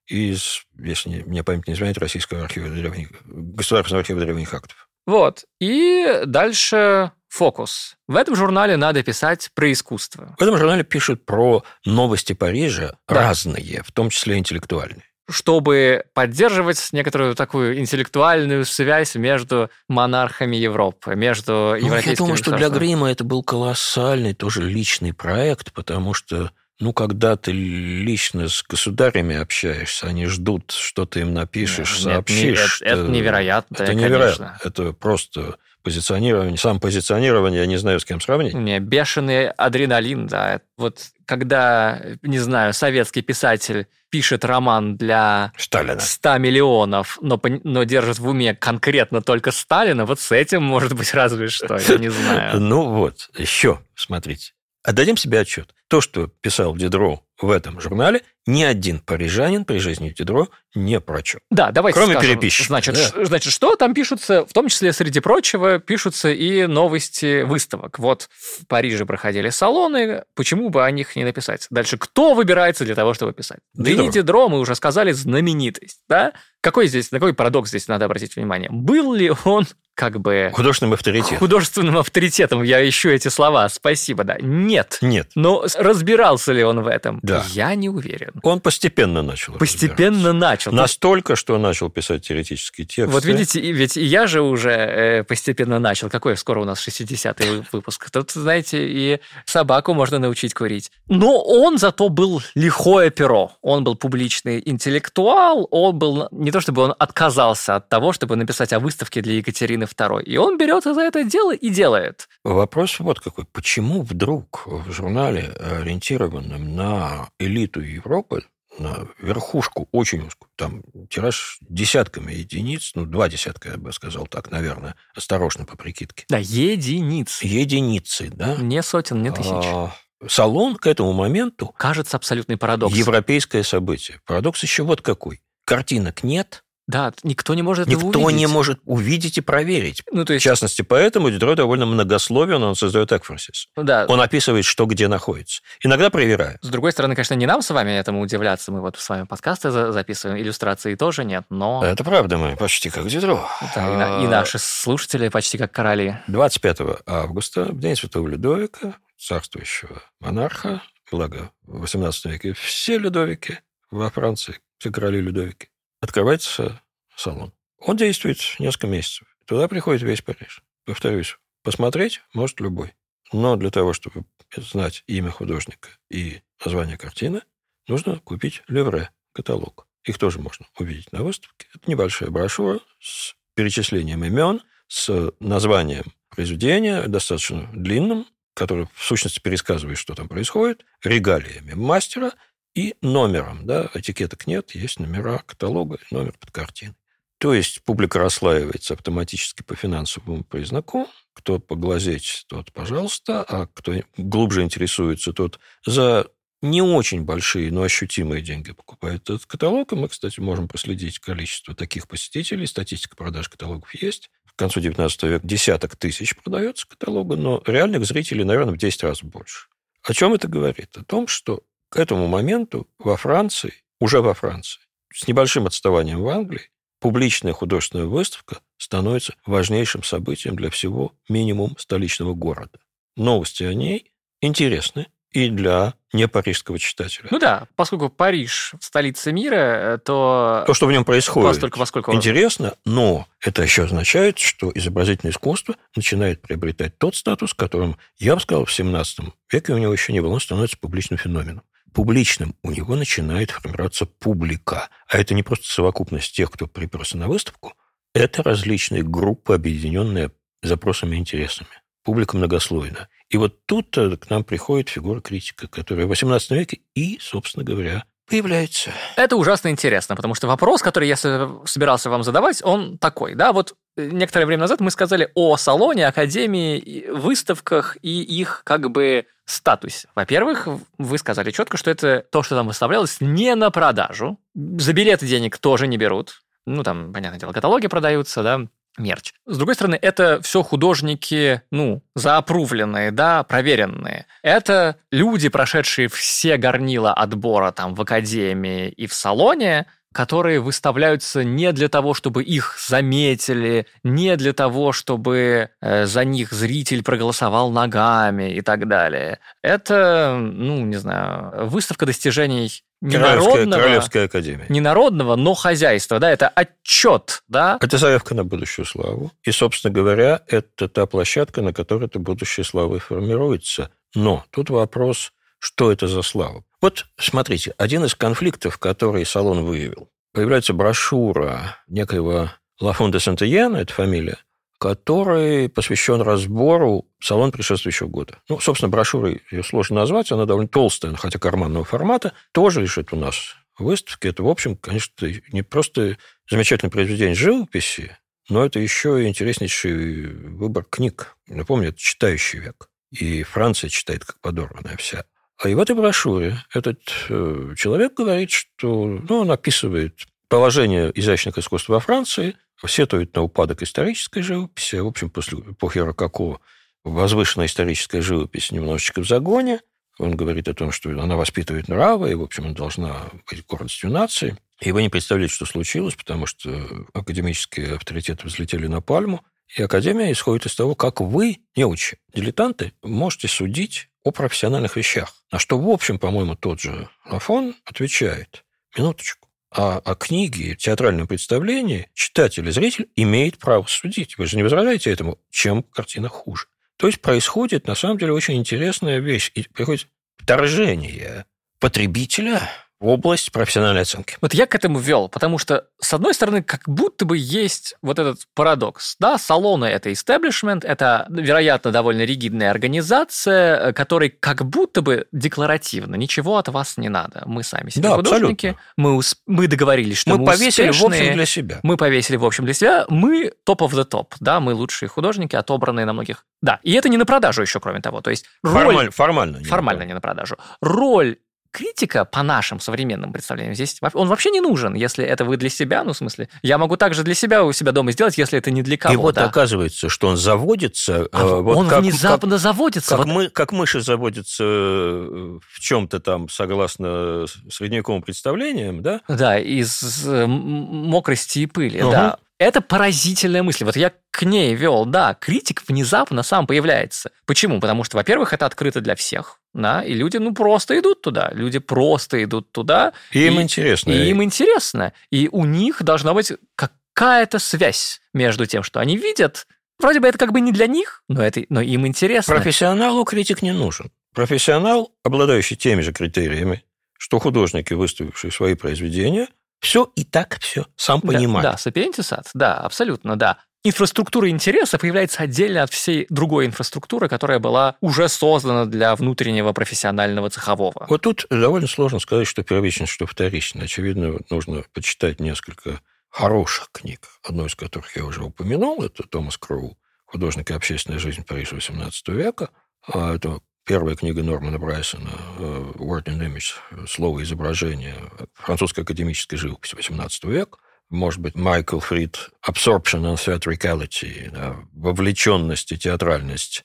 [0.08, 4.88] из, если мне память не изменяет, Российского архива древних, Государственного архива древних актов.
[5.06, 5.44] Вот.
[5.60, 7.96] И дальше фокус.
[8.06, 10.36] В этом журнале надо писать про искусство.
[10.38, 13.14] В этом журнале пишут про новости Парижа да.
[13.14, 21.52] разные, в том числе интеллектуальные чтобы поддерживать некоторую такую интеллектуальную связь между монархами Европы, между
[21.52, 26.50] ну, европейскими Я думаю, что для Грима это был колоссальный тоже личный проект, потому что
[26.80, 32.80] ну, когда ты лично с государями общаешься, они ждут, что ты им напишешь, нет, сообщишь.
[32.80, 33.74] Нет, это, это невероятно.
[33.76, 34.46] Это невероятно.
[34.46, 34.68] Конечно.
[34.68, 38.54] Это просто позиционирование, сам позиционирование, я не знаю, с кем сравнить.
[38.54, 40.60] Не, бешеный адреналин, да.
[40.76, 40.98] Вот
[41.32, 45.98] когда, не знаю, советский писатель пишет роман для Сталина.
[45.98, 51.14] 100 миллионов, но, но держит в уме конкретно только Сталина, вот с этим, может быть,
[51.14, 52.60] разве что, я не знаю.
[52.60, 54.52] Ну вот, еще, смотрите.
[54.84, 55.74] Отдадим себе отчет.
[55.88, 61.40] То, что писал Дидро в этом журнале, ни один парижанин при жизни Дидро не прочел.
[61.50, 62.30] Да, давайте Кроме скажем.
[62.30, 62.68] переписчика.
[62.68, 63.24] Значит, да.
[63.24, 67.98] значит, что там пишутся, в том числе, среди прочего, пишутся и новости выставок.
[67.98, 71.66] Вот в Париже проходили салоны, почему бы о них не написать?
[71.70, 73.60] Дальше, кто выбирается для того, чтобы писать?
[73.74, 74.02] Дидро.
[74.02, 76.32] Дени Дидро, мы уже сказали, знаменитость, да?
[76.60, 78.70] Какой здесь, на какой парадокс здесь надо обратить внимание?
[78.70, 80.50] Был ли он как бы...
[80.54, 81.38] Художественным авторитетом.
[81.38, 82.62] Художественным авторитетом.
[82.62, 83.68] Я ищу эти слова.
[83.68, 84.36] Спасибо, да.
[84.40, 84.98] Нет.
[85.00, 85.30] Нет.
[85.34, 87.20] Но разбирался ли он в этом?
[87.22, 87.44] Да.
[87.50, 88.32] Я не уверен.
[88.42, 90.72] Он постепенно начал Постепенно начал.
[90.72, 93.12] Настолько, что начал писать теоретические тексты.
[93.12, 96.08] Вот видите, ведь и я же уже э, постепенно начал.
[96.08, 98.10] Какой скоро у нас 60-й выпуск?
[98.10, 100.90] Тут, знаете, и собаку можно научить курить.
[101.08, 103.52] Но он зато был лихое перо.
[103.60, 105.68] Он был публичный интеллектуал.
[105.70, 106.28] Он был...
[106.30, 110.22] Не то чтобы он отказался от того, чтобы написать о выставке для Екатерины Екатерины II.
[110.24, 112.28] И он берется за это дело и делает.
[112.44, 113.44] Вопрос вот какой.
[113.44, 118.44] Почему вдруг в журнале, ориентированном на элиту Европы,
[118.78, 124.50] на верхушку очень узкую, там тираж десятками единиц, ну, два десятка, я бы сказал так,
[124.50, 126.24] наверное, осторожно по прикидке.
[126.28, 127.42] Да, единиц.
[127.42, 128.56] Единицы, да.
[128.56, 129.50] Не сотен, не тысяч.
[129.50, 129.94] А,
[130.26, 131.66] салон к этому моменту...
[131.76, 132.94] Кажется абсолютный парадокс.
[132.94, 134.20] Европейское событие.
[134.24, 135.42] Парадокс еще вот какой.
[135.66, 138.38] Картинок нет, да, никто не может никто этого увидеть.
[138.38, 140.02] не может увидеть и проверить.
[140.10, 140.44] Ну, то есть...
[140.44, 143.68] В частности, поэтому Дидро довольно многословен, он создает экфорсис.
[143.76, 144.06] Да.
[144.08, 145.62] Он описывает, что где находится.
[145.82, 146.58] Иногда проверяет.
[146.62, 148.72] С другой стороны, конечно, не нам с вами этому удивляться.
[148.72, 151.84] Мы вот с вами подкасты записываем, иллюстрации тоже нет, но...
[151.84, 153.48] Это правда, мы почти как Дидро.
[153.74, 156.18] Да, и, и наши слушатели почти как короли.
[156.26, 163.58] 25 августа, в день Святого Людовика, царствующего монарха, благо в 18 веке все Людовики
[163.90, 165.68] во Франции, все короли Людовики,
[166.02, 166.82] открывается
[167.16, 167.52] салон.
[167.78, 169.26] Он действует несколько месяцев.
[169.46, 170.62] Туда приходит весь Париж.
[170.84, 172.92] Повторюсь, посмотреть может любой.
[173.32, 174.24] Но для того, чтобы
[174.54, 177.42] знать имя художника и название картины,
[177.88, 179.86] нужно купить левре, каталог.
[180.04, 181.68] Их тоже можно увидеть на выставке.
[181.74, 189.98] Это небольшая брошюра с перечислением имен, с названием произведения, достаточно длинным, который в сущности пересказывает,
[189.98, 192.32] что там происходит, регалиями мастера
[192.74, 193.66] и номером.
[193.66, 196.94] Да, этикеток нет, есть номера каталога номер под картиной.
[197.38, 201.08] То есть публика расслаивается автоматически по финансовому признаку.
[201.34, 206.28] Кто поглазеть, тот, пожалуйста, а кто глубже интересуется, тот за
[206.60, 209.92] не очень большие, но ощутимые деньги покупают этот каталог.
[209.92, 212.66] И мы, кстати, можем проследить количество таких посетителей.
[212.66, 214.30] Статистика продаж каталогов есть.
[214.46, 219.24] К концу 19 века десяток тысяч продается каталога, но реальных зрителей, наверное, в 10 раз
[219.24, 219.66] больше.
[220.04, 220.96] О чем это говорит?
[220.96, 224.80] О том, что к этому моменту во Франции, уже во Франции,
[225.12, 226.70] с небольшим отставанием в Англии,
[227.00, 232.78] публичная художественная выставка становится важнейшим событием для всего минимум столичного города.
[233.14, 237.28] Новости о ней интересны, и для не парижского читателя.
[237.30, 240.64] Ну да, поскольку Париж– столица мира, то...
[240.66, 242.14] То, что в нем происходит, постольку, поскольку...
[242.14, 248.40] интересно, но это еще означает, что изобразительное искусство начинает приобретать тот статус, которым, я бы
[248.40, 249.20] сказал, в 17
[249.50, 251.62] веке у него еще не было, он становится публичным феноменом.
[251.92, 254.88] Публичным у него начинает формироваться публика.
[255.08, 257.74] А это не просто совокупность тех, кто приперся на выставку,
[258.14, 260.32] это различные группы, объединенные
[260.62, 261.70] запросами и интересами.
[262.04, 263.08] Публика многослойна.
[263.28, 268.04] И вот тут к нам приходит фигура критика, которая в XVIII веке и, собственно говоря,
[268.32, 268.92] появляется.
[269.16, 273.74] Это ужасно интересно, потому что вопрос, который я собирался вам задавать, он такой, да, вот
[273.96, 280.08] э, некоторое время назад мы сказали о салоне, академии, выставках и их как бы статусе.
[280.14, 280.66] Во-первых,
[280.96, 284.38] вы сказали четко, что это то, что там выставлялось, не на продажу.
[284.54, 286.42] За билеты денег тоже не берут.
[286.64, 288.60] Ну, там, понятное дело, каталоги продаются, да,
[288.98, 289.32] мерч.
[289.46, 294.26] С другой стороны, это все художники, ну, заопрувленные, да, проверенные.
[294.42, 301.72] Это люди, прошедшие все горнила отбора там в академии и в салоне, которые выставляются не
[301.72, 308.52] для того, чтобы их заметили, не для того, чтобы э, за них зритель проголосовал ногами
[308.52, 309.40] и так далее.
[309.62, 314.66] Это, ну, не знаю, выставка достижений Королевская, Королевская академия.
[314.68, 316.18] Не народного, но хозяйства.
[316.18, 317.78] Да, это отчет, да?
[317.80, 319.32] Это заявка на будущую славу.
[319.42, 323.90] И, собственно говоря, это та площадка, на которой эта будущая слава и формируется.
[324.14, 326.64] Но тут вопрос, что это за слава?
[326.80, 332.50] Вот смотрите, один из конфликтов, который салон выявил, появляется брошюра некоего
[332.80, 334.38] Лафон де Сантьяна, это фамилия,
[334.82, 338.38] который посвящен разбору салон предшествующего года.
[338.48, 343.16] Ну, собственно, брошюрой ее сложно назвать, она довольно толстая, хотя карманного формата, тоже лежит у
[343.16, 344.30] нас в выставке.
[344.30, 346.18] Это, в общем, конечно, не просто
[346.50, 348.18] замечательное произведение живописи,
[348.48, 351.36] но это еще и интереснейший выбор книг.
[351.46, 352.88] Напомню, это читающий век.
[353.12, 355.26] И Франция читает как подорванная вся.
[355.58, 361.56] А и в этой брошюре этот э, человек говорит, что ну, он описывает положение изящных
[361.56, 362.56] искусств во Франции,
[362.86, 364.96] сетует на упадок исторической живописи.
[364.96, 366.60] В общем, после эпохи Рококо
[367.04, 369.80] возвышенная историческая живопись немножечко в загоне.
[370.18, 374.10] Он говорит о том, что она воспитывает нравы, и, в общем, она должна быть гордостью
[374.10, 374.56] нации.
[374.80, 379.44] И вы не представляете, что случилось, потому что академические авторитеты взлетели на пальму,
[379.76, 385.34] и Академия исходит из того, как вы, неучи, дилетанты, можете судить о профессиональных вещах.
[385.50, 388.64] На что, в общем, по-моему, тот же Афон отвечает.
[388.96, 389.48] Минуточку.
[389.74, 394.36] А о книге, театральном представлении читатель и зритель имеет право судить.
[394.36, 396.66] Вы же не возражаете этому, чем картина хуже.
[396.98, 399.50] То есть происходит, на самом деле, очень интересная вещь.
[399.54, 401.46] И приходит вторжение
[401.80, 402.70] потребителя
[403.02, 404.36] область профессиональной оценки.
[404.40, 408.18] Вот я к этому вел, потому что, с одной стороны, как будто бы есть вот
[408.18, 409.16] этот парадокс.
[409.18, 416.16] Да, салоны– это истеблишмент, это, вероятно, довольно ригидная организация, э, которой как будто бы декларативно
[416.16, 417.42] ничего от вас не надо.
[417.46, 419.40] Мы сами себе да, художники, мы, усп...
[419.46, 421.80] мы договорились, что мы, мы повесили успешные, в общем для себя.
[421.82, 425.56] Мы повесили в общем для себя, мы топ of the top, да, мы лучшие художники,
[425.56, 426.44] отобранные на многих.
[426.60, 428.20] Да, и это не на продажу еще, кроме того.
[428.20, 428.72] То есть роль...
[428.72, 430.56] формально, формально, формально не на продажу.
[430.80, 431.36] Роль
[431.72, 436.04] критика по нашим современным представлениям здесь, он вообще не нужен, если это вы для себя,
[436.04, 438.82] ну, в смысле, я могу также для себя у себя дома сделать, если это не
[438.82, 439.20] для кого-то.
[439.20, 441.26] И вот оказывается, что он заводится...
[441.32, 443.16] А э, вот он как, внезапно как, заводится.
[443.16, 443.26] Как, вот...
[443.26, 449.22] мы, как мыши заводятся э, в чем-то там, согласно средневековым представлениям, да?
[449.26, 452.12] Да, из э, мокрости и пыли, угу.
[452.12, 452.36] да.
[452.62, 453.84] Это поразительная мысль.
[453.84, 457.32] Вот я к ней вел, да, критик внезапно сам появляется.
[457.44, 457.80] Почему?
[457.80, 461.50] Потому что, во-первых, это открыто для всех, да, и люди, ну, просто идут туда.
[461.52, 463.14] Люди просто идут туда.
[463.32, 464.12] И им интересно.
[464.12, 465.12] И им интересно.
[465.30, 469.66] И у них должна быть какая-то связь между тем, что они видят.
[469.98, 472.54] Вроде бы это как бы не для них, но, это, но им интересно.
[472.54, 474.10] Профессионалу критик не нужен.
[474.34, 476.84] Профессионал, обладающий теми же критериями,
[477.18, 479.48] что художники, выставившие свои произведения–
[479.82, 481.64] все и так все сам понимает.
[481.64, 483.58] Да, да сапиентисат, да, абсолютно, да.
[483.84, 490.50] Инфраструктура интереса появляется отдельно от всей другой инфраструктуры, которая была уже создана для внутреннего профессионального
[490.50, 491.06] цехового.
[491.08, 493.82] Вот тут довольно сложно сказать, что первично, что вторично.
[493.82, 499.98] Очевидно, нужно почитать несколько хороших книг, одну из которых я уже упомянул, это Томас Кроу
[500.26, 502.70] «Художник и общественная жизнь Парижа XVIII века».
[503.04, 508.14] А это Первая книга Нормана Брайсона «Word and Image» «Слово изображение»,
[508.54, 510.78] французская академическая живопись XVIII век,
[511.10, 516.84] может быть, Майкл Фрид «Absorption and Theatricality», да, вовлеченность и театральность,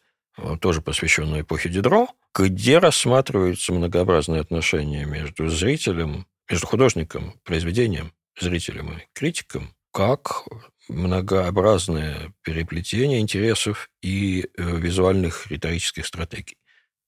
[0.60, 9.02] тоже посвященная эпохе Дидро, где рассматриваются многообразные отношения между зрителем, между художником, произведением, зрителем и
[9.14, 10.46] критиком, как
[10.90, 16.58] многообразное переплетение интересов и э, визуальных риторических стратегий.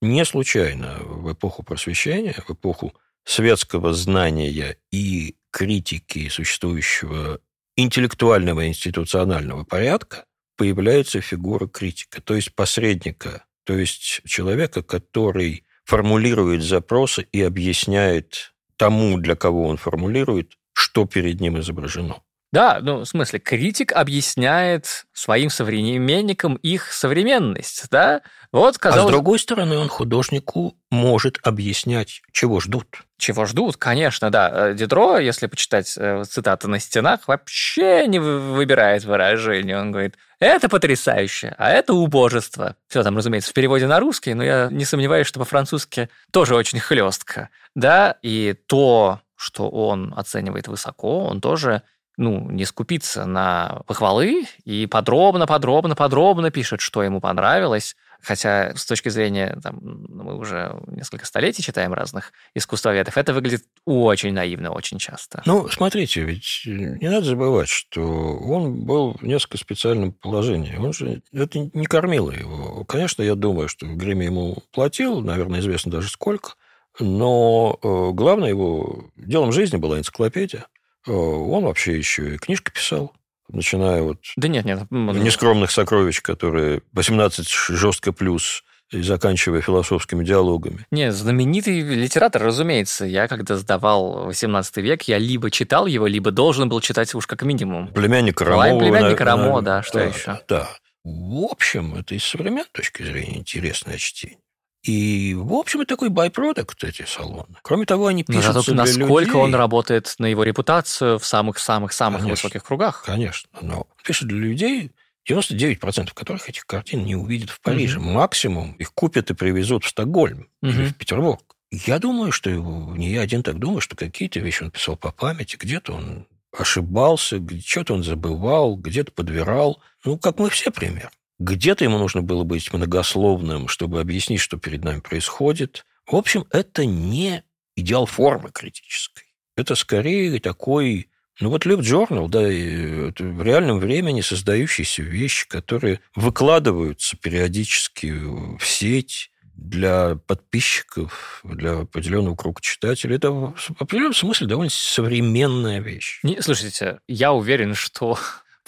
[0.00, 2.94] Не случайно в эпоху просвещения, в эпоху
[3.24, 7.40] светского знания и критики существующего
[7.76, 10.24] интеллектуального институционального порядка
[10.56, 19.18] появляется фигура критика, то есть посредника, то есть человека, который формулирует запросы и объясняет тому,
[19.18, 22.22] для кого он формулирует, что перед ним изображено.
[22.52, 28.22] Да, ну, в смысле, критик объясняет своим современникам их современность, да?
[28.50, 29.04] Вот, казалось...
[29.04, 33.04] А с другой стороны, он художнику может объяснять, чего ждут.
[33.18, 34.70] Чего ждут, конечно, да.
[34.70, 39.78] Э, Дидро, если почитать э, цитаты на стенах, вообще не выбирает выражение.
[39.78, 42.74] Он говорит, это потрясающе, а это убожество.
[42.88, 46.80] Все там, разумеется, в переводе на русский, но я не сомневаюсь, что по-французски тоже очень
[46.80, 47.50] хлестко.
[47.76, 51.82] Да, и то, что он оценивает высоко, он тоже
[52.20, 57.96] ну, не скупиться на похвалы и подробно, подробно, подробно пишет, что ему понравилось.
[58.22, 64.34] Хотя с точки зрения, там, мы уже несколько столетий читаем разных искусствоведов, это выглядит очень
[64.34, 65.42] наивно очень часто.
[65.46, 70.76] Ну, смотрите, ведь не надо забывать, что он был в несколько специальном положении.
[70.76, 72.84] Он же это не кормило его.
[72.84, 76.52] Конечно, я думаю, что Греми ему платил, наверное, известно даже сколько,
[76.98, 80.66] но э, главное его делом жизни была энциклопедия.
[81.06, 83.12] Э, он вообще еще и книжки писал,
[83.48, 84.18] начиная вот...
[84.36, 84.90] Да нет, нет.
[84.90, 90.86] Нескромных сокровищ, которые 18 жестко плюс, и заканчивая философскими диалогами.
[90.90, 93.04] Не, знаменитый литератор, разумеется.
[93.04, 97.42] Я, когда сдавал 18 век, я либо читал его, либо должен был читать уж как
[97.42, 97.88] минимум.
[97.88, 98.78] Племянник Рамо.
[98.78, 100.40] Племянник Рамо, да, что да, еще?
[100.48, 100.68] Да.
[101.04, 104.38] В общем, это из современной точки зрения интересное чтение.
[104.82, 107.56] И, в общем, это такой байпродукт эти салоны.
[107.62, 109.42] Кроме того, они пишут Но зато насколько людей.
[109.42, 113.02] он работает на его репутацию в самых-самых-самых высоких кругах.
[113.04, 113.50] Конечно.
[113.60, 114.92] Но пишет для людей,
[115.28, 117.98] 99% которых этих картин не увидят в Париже.
[117.98, 118.08] Угу.
[118.08, 120.70] Максимум их купят и привезут в Стокгольм угу.
[120.70, 121.42] или в Петербург.
[121.70, 125.56] Я думаю, что не я один так думаю, что какие-то вещи он писал по памяти,
[125.56, 126.26] где-то он
[126.56, 129.80] ошибался, что-то он забывал, где-то подбирал.
[130.04, 131.10] Ну, как мы все пример.
[131.40, 135.86] Где-то ему нужно было быть многословным, чтобы объяснить, что перед нами происходит.
[136.06, 137.42] В общем, это не
[137.76, 139.24] идеал формы критической.
[139.56, 141.08] Это скорее такой,
[141.40, 148.60] ну вот Live Journal, да, это в реальном времени создающиеся вещи, которые выкладываются периодически в
[148.62, 153.16] сеть для подписчиков, для определенного круга читателей.
[153.16, 156.20] Это в определенном смысле довольно современная вещь.
[156.22, 158.18] Не, слушайте, я уверен, что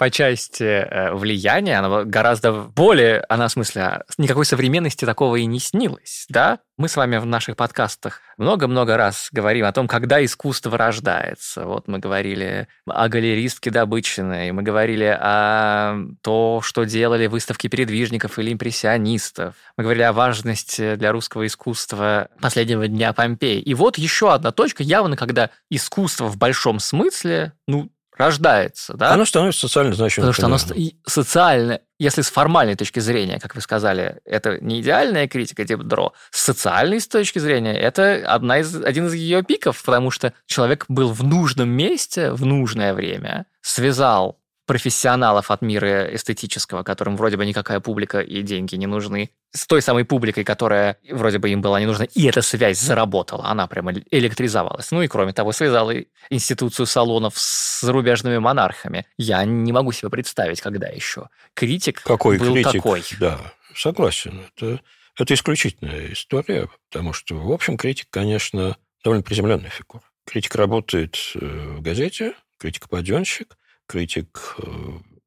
[0.02, 5.60] по части э, влияния, она гораздо более, она в смысле, никакой современности такого и не
[5.60, 6.58] снилось, да?
[6.76, 11.66] Мы с вами в наших подкастах много-много раз говорим о том, когда искусство рождается.
[11.66, 18.52] Вот мы говорили о галеристке Добычиной, мы говорили о том, что делали выставки передвижников или
[18.52, 19.54] импрессионистов.
[19.76, 23.60] Мы говорили о важности для русского искусства последнего дня Помпеи.
[23.60, 29.12] И вот еще одна точка, явно, когда искусство в большом смысле, ну, рождается, да?
[29.12, 30.32] Оно становится социально значимым.
[30.32, 35.28] Потому что оно социально, если с формальной точки зрения, как вы сказали, это не идеальная
[35.28, 40.10] критика типа Дро, с социальной точки зрения это одна из, один из ее пиков, потому
[40.10, 44.38] что человек был в нужном месте в нужное время, связал
[44.72, 49.82] профессионалов от мира эстетического, которым вроде бы никакая публика и деньги не нужны, с той
[49.82, 53.92] самой публикой, которая вроде бы им была не нужна, и эта связь заработала, она прямо
[54.10, 54.90] электризовалась.
[54.90, 55.92] Ну и кроме того, связала
[56.30, 59.04] институцию салонов с зарубежными монархами.
[59.18, 61.28] Я не могу себе представить, когда еще.
[61.52, 62.72] Критик Какой был критик?
[62.72, 63.04] такой.
[63.20, 63.38] Да,
[63.76, 64.40] согласен.
[64.56, 64.80] Это,
[65.18, 70.02] это исключительная история, потому что, в общем, критик, конечно, довольно приземленная фигура.
[70.24, 73.54] Критик работает э, в газете, критик-паденщик,
[73.86, 74.66] критик э,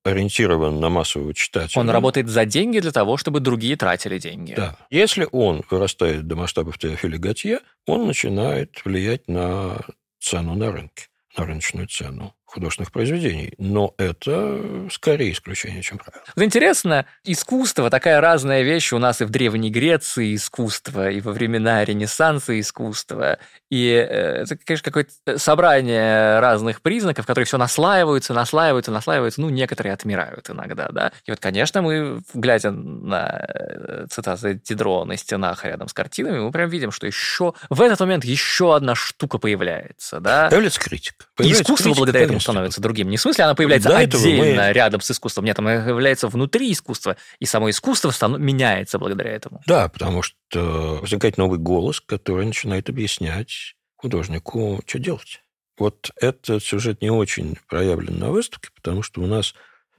[0.04, 1.82] ориентирован на массового читателя.
[1.82, 4.54] Он работает за деньги для того, чтобы другие тратили деньги.
[4.54, 4.78] Да.
[4.90, 9.80] Если он вырастает до масштабов Теофиля Готье, он начинает влиять на
[10.20, 11.08] цену на рынке,
[11.38, 13.54] на рыночную цену художественных произведений.
[13.58, 16.24] Но это скорее исключение, чем правило.
[16.36, 21.34] Вот интересно, искусство такая разная вещь у нас и в Древней Греции искусство, и во
[21.34, 23.40] времена Ренессанса искусство.
[23.70, 29.94] И э, это, конечно, какое-то собрание разных признаков, которые все наслаиваются, наслаиваются, наслаиваются, ну, некоторые
[29.94, 31.12] отмирают иногда, да.
[31.26, 36.52] И вот, конечно, мы, глядя на э, цитаты Дидро на стенах рядом с картинами, мы
[36.52, 40.48] прям видим, что еще в этот момент еще одна штука появляется, да.
[40.50, 41.26] Появляется критика.
[41.40, 43.10] И искусство благодаря этому становится другим.
[43.10, 44.74] Не в смысле она появляется До отдельно мы...
[44.74, 45.46] рядом с искусством.
[45.46, 47.18] Нет, она появляется внутри искусства.
[47.40, 48.40] И само искусство станов...
[48.40, 49.62] меняется благодаря этому.
[49.66, 55.42] Да, потому что возникает новый голос, который начинает объяснять художнику, что делать.
[55.78, 59.54] Вот этот сюжет не очень проявлен на выставке, потому что у нас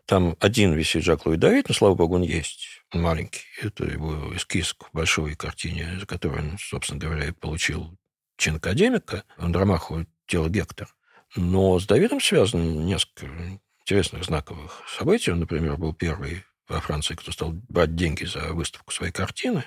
[0.06, 2.82] там один висит Жак Луи Давид, но, слава богу, он есть.
[2.92, 3.40] Он маленький.
[3.60, 7.98] Это его эскиз к большой картине, за которую он, собственно говоря, и получил
[8.38, 10.88] чин академика, Андромаху «Тело Гектор».
[11.34, 13.26] Но с Давидом связано несколько
[13.80, 15.32] интересных знаковых событий.
[15.32, 19.64] Он, например, был первый во Франции, кто стал брать деньги за выставку своей картины.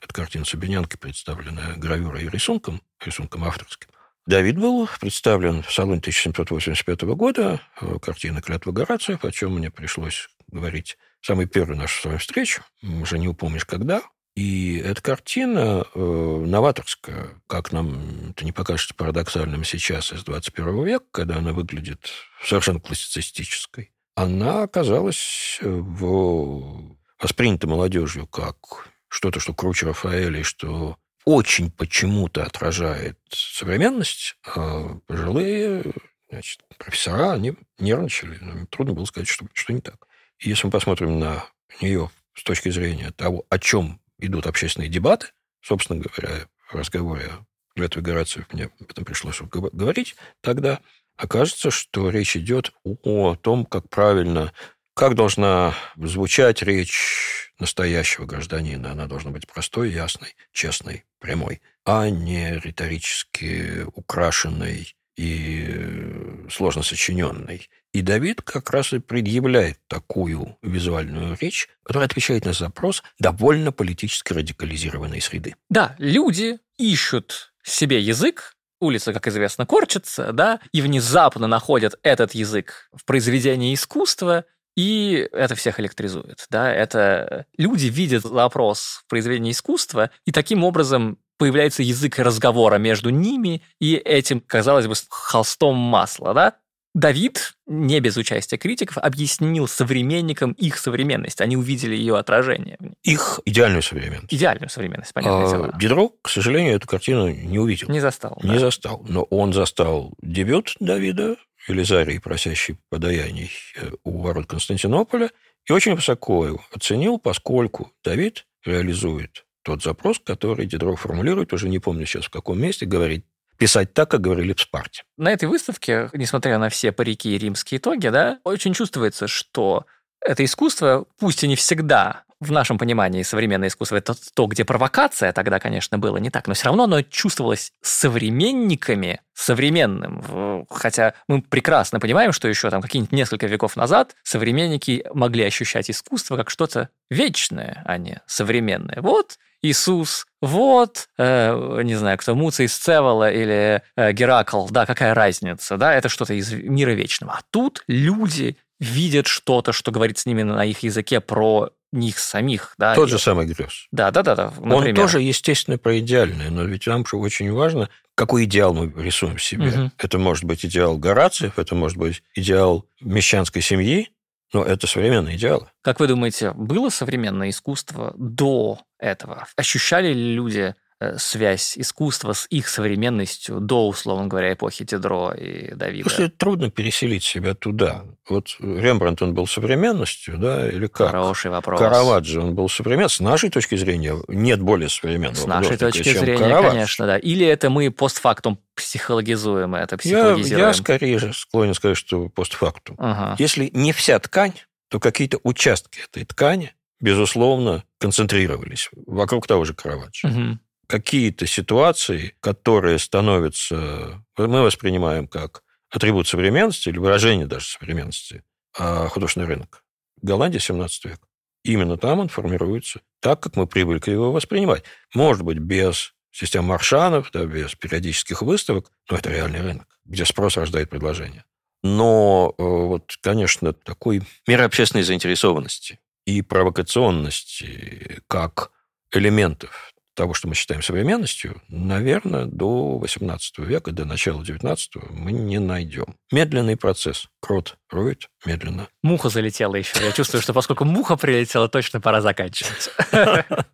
[0.00, 3.88] Это картина Собинянки, представленная гравюрой и рисунком, рисунком авторским.
[4.26, 10.28] Давид был представлен в салоне 1785 года, э, картина «Клятва Горациев», о чем мне пришлось
[10.48, 14.02] говорить самый первый нашу с вами встречу, уже не упомнишь когда,
[14.36, 21.06] и эта картина э, новаторская, как нам это не покажется парадоксальным сейчас из 21 века,
[21.10, 22.10] когда она выглядит
[22.44, 26.96] совершенно классицистической, она оказалась э, в...
[27.18, 35.82] воспринята молодежью как что-то, что круче Рафаэля, и что очень почему-то отражает современность, а пожилые
[36.30, 38.38] значит, профессора, они нервничали.
[38.66, 40.06] Трудно было сказать, что, что не так.
[40.38, 41.46] И если мы посмотрим на
[41.80, 45.28] нее с точки зрения того, о чем идут общественные дебаты.
[45.62, 50.80] Собственно говоря, в разговоре о клятве Горациев мне об этом пришлось говорить тогда.
[51.16, 54.52] Окажется, что речь идет о том, как правильно,
[54.94, 58.92] как должна звучать речь настоящего гражданина.
[58.92, 67.68] Она должна быть простой, ясной, честной, прямой, а не риторически украшенной и э, сложно сочиненной.
[67.92, 74.34] И Давид как раз и предъявляет такую визуальную речь, которая отвечает на запрос довольно политически
[74.34, 75.56] радикализированной среды.
[75.70, 82.90] Да, люди ищут себе язык, улица, как известно, корчится, да, и внезапно находят этот язык
[82.94, 84.44] в произведении искусства,
[84.76, 91.18] и это всех электризует, да, это люди видят вопрос в произведении искусства, и таким образом
[91.38, 96.54] появляется язык разговора между ними и этим, казалось бы, холстом масла, да,
[96.96, 101.42] Давид, не без участия критиков, объяснил современникам их современность.
[101.42, 102.78] Они увидели ее отражение.
[103.02, 104.32] Их идеальную современность.
[104.32, 105.74] Идеальную современность, понятное а, дело.
[105.78, 107.90] Дидро, к сожалению, эту картину не увидел.
[107.90, 108.38] Не застал.
[108.42, 108.60] Не да.
[108.60, 109.04] застал.
[109.06, 111.36] Но он застал дебют Давида,
[111.68, 115.30] Елизарий, просящий подаяний э, у ворот Константинополя,
[115.68, 121.80] и очень высоко его оценил, поскольку Давид реализует тот запрос, который Дидро формулирует, уже не
[121.80, 123.26] помню сейчас в каком месте, говорит,
[123.58, 125.02] писать так, как говорили в Спарте.
[125.16, 129.84] На этой выставке, несмотря на все парики и римские итоги, да, очень чувствуется, что
[130.20, 135.32] это искусство, пусть и не всегда в нашем понимании современное искусство это то, где провокация
[135.32, 140.66] тогда, конечно, было не так, но все равно оно чувствовалось современниками современным.
[140.70, 146.36] Хотя мы прекрасно понимаем, что еще там какие-нибудь несколько веков назад современники могли ощущать искусство
[146.36, 149.00] как что-то вечное, а не современное.
[149.00, 155.76] Вот Иисус, вот, э, не знаю, кто, Муций Сцевола или э, Геракл, да, какая разница,
[155.76, 157.32] да, это что-то из мира вечного.
[157.32, 162.74] А тут люди видят что-то, что говорит с ними на их языке про них самих.
[162.78, 162.94] Да?
[162.94, 163.86] Тот же самый грез.
[163.90, 164.34] Да, да, да.
[164.34, 164.88] да например.
[164.88, 169.38] Он тоже, естественно, про идеальное, но ведь нам же очень важно, какой идеал мы рисуем
[169.38, 169.68] себе.
[169.68, 169.90] Угу.
[169.98, 174.10] Это может быть идеал Горациев, это может быть идеал мещанской семьи,
[174.52, 175.70] но это современные идеалы.
[175.82, 179.46] Как вы думаете, было современное искусство до этого?
[179.56, 180.74] Ощущали ли люди
[181.18, 186.04] связь искусства с их современностью до, условно говоря, эпохи Дидро и Давида?
[186.04, 188.04] Просто трудно переселить себя туда.
[188.28, 191.10] Вот Рембрандт, он был современностью, да, или как?
[191.10, 191.78] Хороший вопрос.
[191.78, 193.10] Караваджо, он был современным.
[193.10, 196.70] С нашей точки зрения нет более современного С нашей точки зрения, Караваджо.
[196.70, 197.18] конечно, да.
[197.18, 200.60] Или это мы постфактум психологизуем это, психологизируем?
[200.60, 202.96] Я, я скорее же склонен сказать, что постфактум.
[202.98, 203.36] Ага.
[203.38, 204.54] Если не вся ткань,
[204.88, 210.28] то какие-то участки этой ткани, безусловно, концентрировались вокруг того же Караваджо.
[210.28, 218.42] Угу какие-то ситуации, которые становятся, мы воспринимаем как атрибут современности или выражение даже современности,
[218.78, 219.82] а художественный рынок.
[220.22, 221.20] Голландия 17 век.
[221.64, 224.84] Именно там он формируется так, как мы привыкли его воспринимать.
[225.14, 230.56] Может быть, без систем маршанов, да, без периодических выставок, но это реальный рынок, где спрос
[230.56, 231.44] рождает предложение.
[231.82, 238.70] Но вот, конечно, такой мир общественной заинтересованности и провокационности как
[239.12, 244.76] элементов того, что мы считаем современностью, наверное, до XVIII века, до начала XIX
[245.10, 246.16] мы не найдем.
[246.32, 247.28] Медленный процесс.
[247.40, 248.88] Крот роет медленно.
[249.02, 250.02] Муха залетела еще.
[250.02, 252.90] Я чувствую, что поскольку муха прилетела, точно пора заканчивать.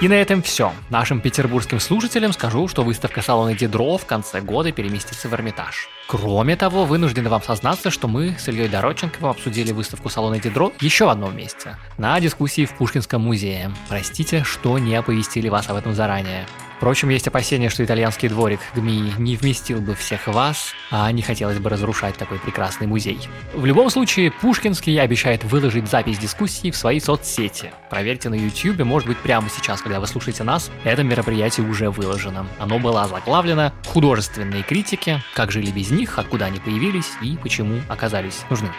[0.00, 0.72] И на этом все.
[0.90, 5.88] Нашим петербургским слушателям скажу, что выставка салона Дидро в конце года переместится в Эрмитаж.
[6.06, 11.06] Кроме того, вынуждены вам сознаться, что мы с Ильей Дороченковым обсудили выставку салона Дидро еще
[11.06, 11.76] в одном месте.
[11.96, 13.72] На дискуссии в Пушкинском музее.
[13.88, 16.46] Простите, что не оповестили вас об этом заранее.
[16.78, 21.58] Впрочем, есть опасения, что итальянский дворик ГМИ не вместил бы всех вас, а не хотелось
[21.58, 23.18] бы разрушать такой прекрасный музей.
[23.52, 27.72] В любом случае, Пушкинский обещает выложить запись дискуссии в свои соцсети.
[27.90, 32.46] Проверьте на YouTube, может быть, прямо сейчас, когда вы слушаете нас, это мероприятие уже выложено.
[32.60, 35.20] Оно было озаглавлено «Художественные критики.
[35.34, 38.70] Как жили без них, откуда они появились и почему оказались нужны».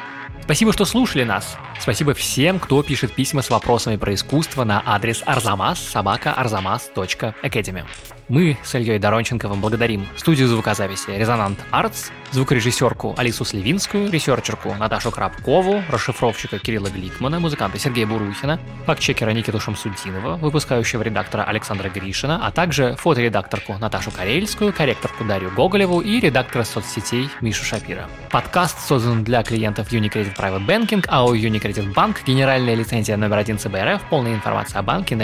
[0.50, 1.58] Спасибо, что слушали нас.
[1.80, 7.86] Спасибо всем, кто пишет письма с вопросами про искусство на адрес arzamas собака arzamas.academy.
[8.30, 15.82] Мы с Ильей Доронченковым благодарим студию звукозаписи «Резонант Артс», звукорежиссерку Алису Сливинскую, ресерчерку Наташу Крабкову,
[15.90, 22.96] расшифровщика Кирилла Гликмана, музыканта Сергея Бурухина, фактчекера Никиту Шамсудинова, выпускающего редактора Александра Гришина, а также
[22.98, 28.08] фоторедакторку Наташу Карельскую, корректорку Дарью Гоголеву и редактора соцсетей Мишу Шапира.
[28.30, 34.04] Подкаст создан для клиентов Unicredit Private Banking, АО Unicredit Bank, генеральная лицензия номер один ЦБРФ,
[34.08, 35.24] полная информация о банке на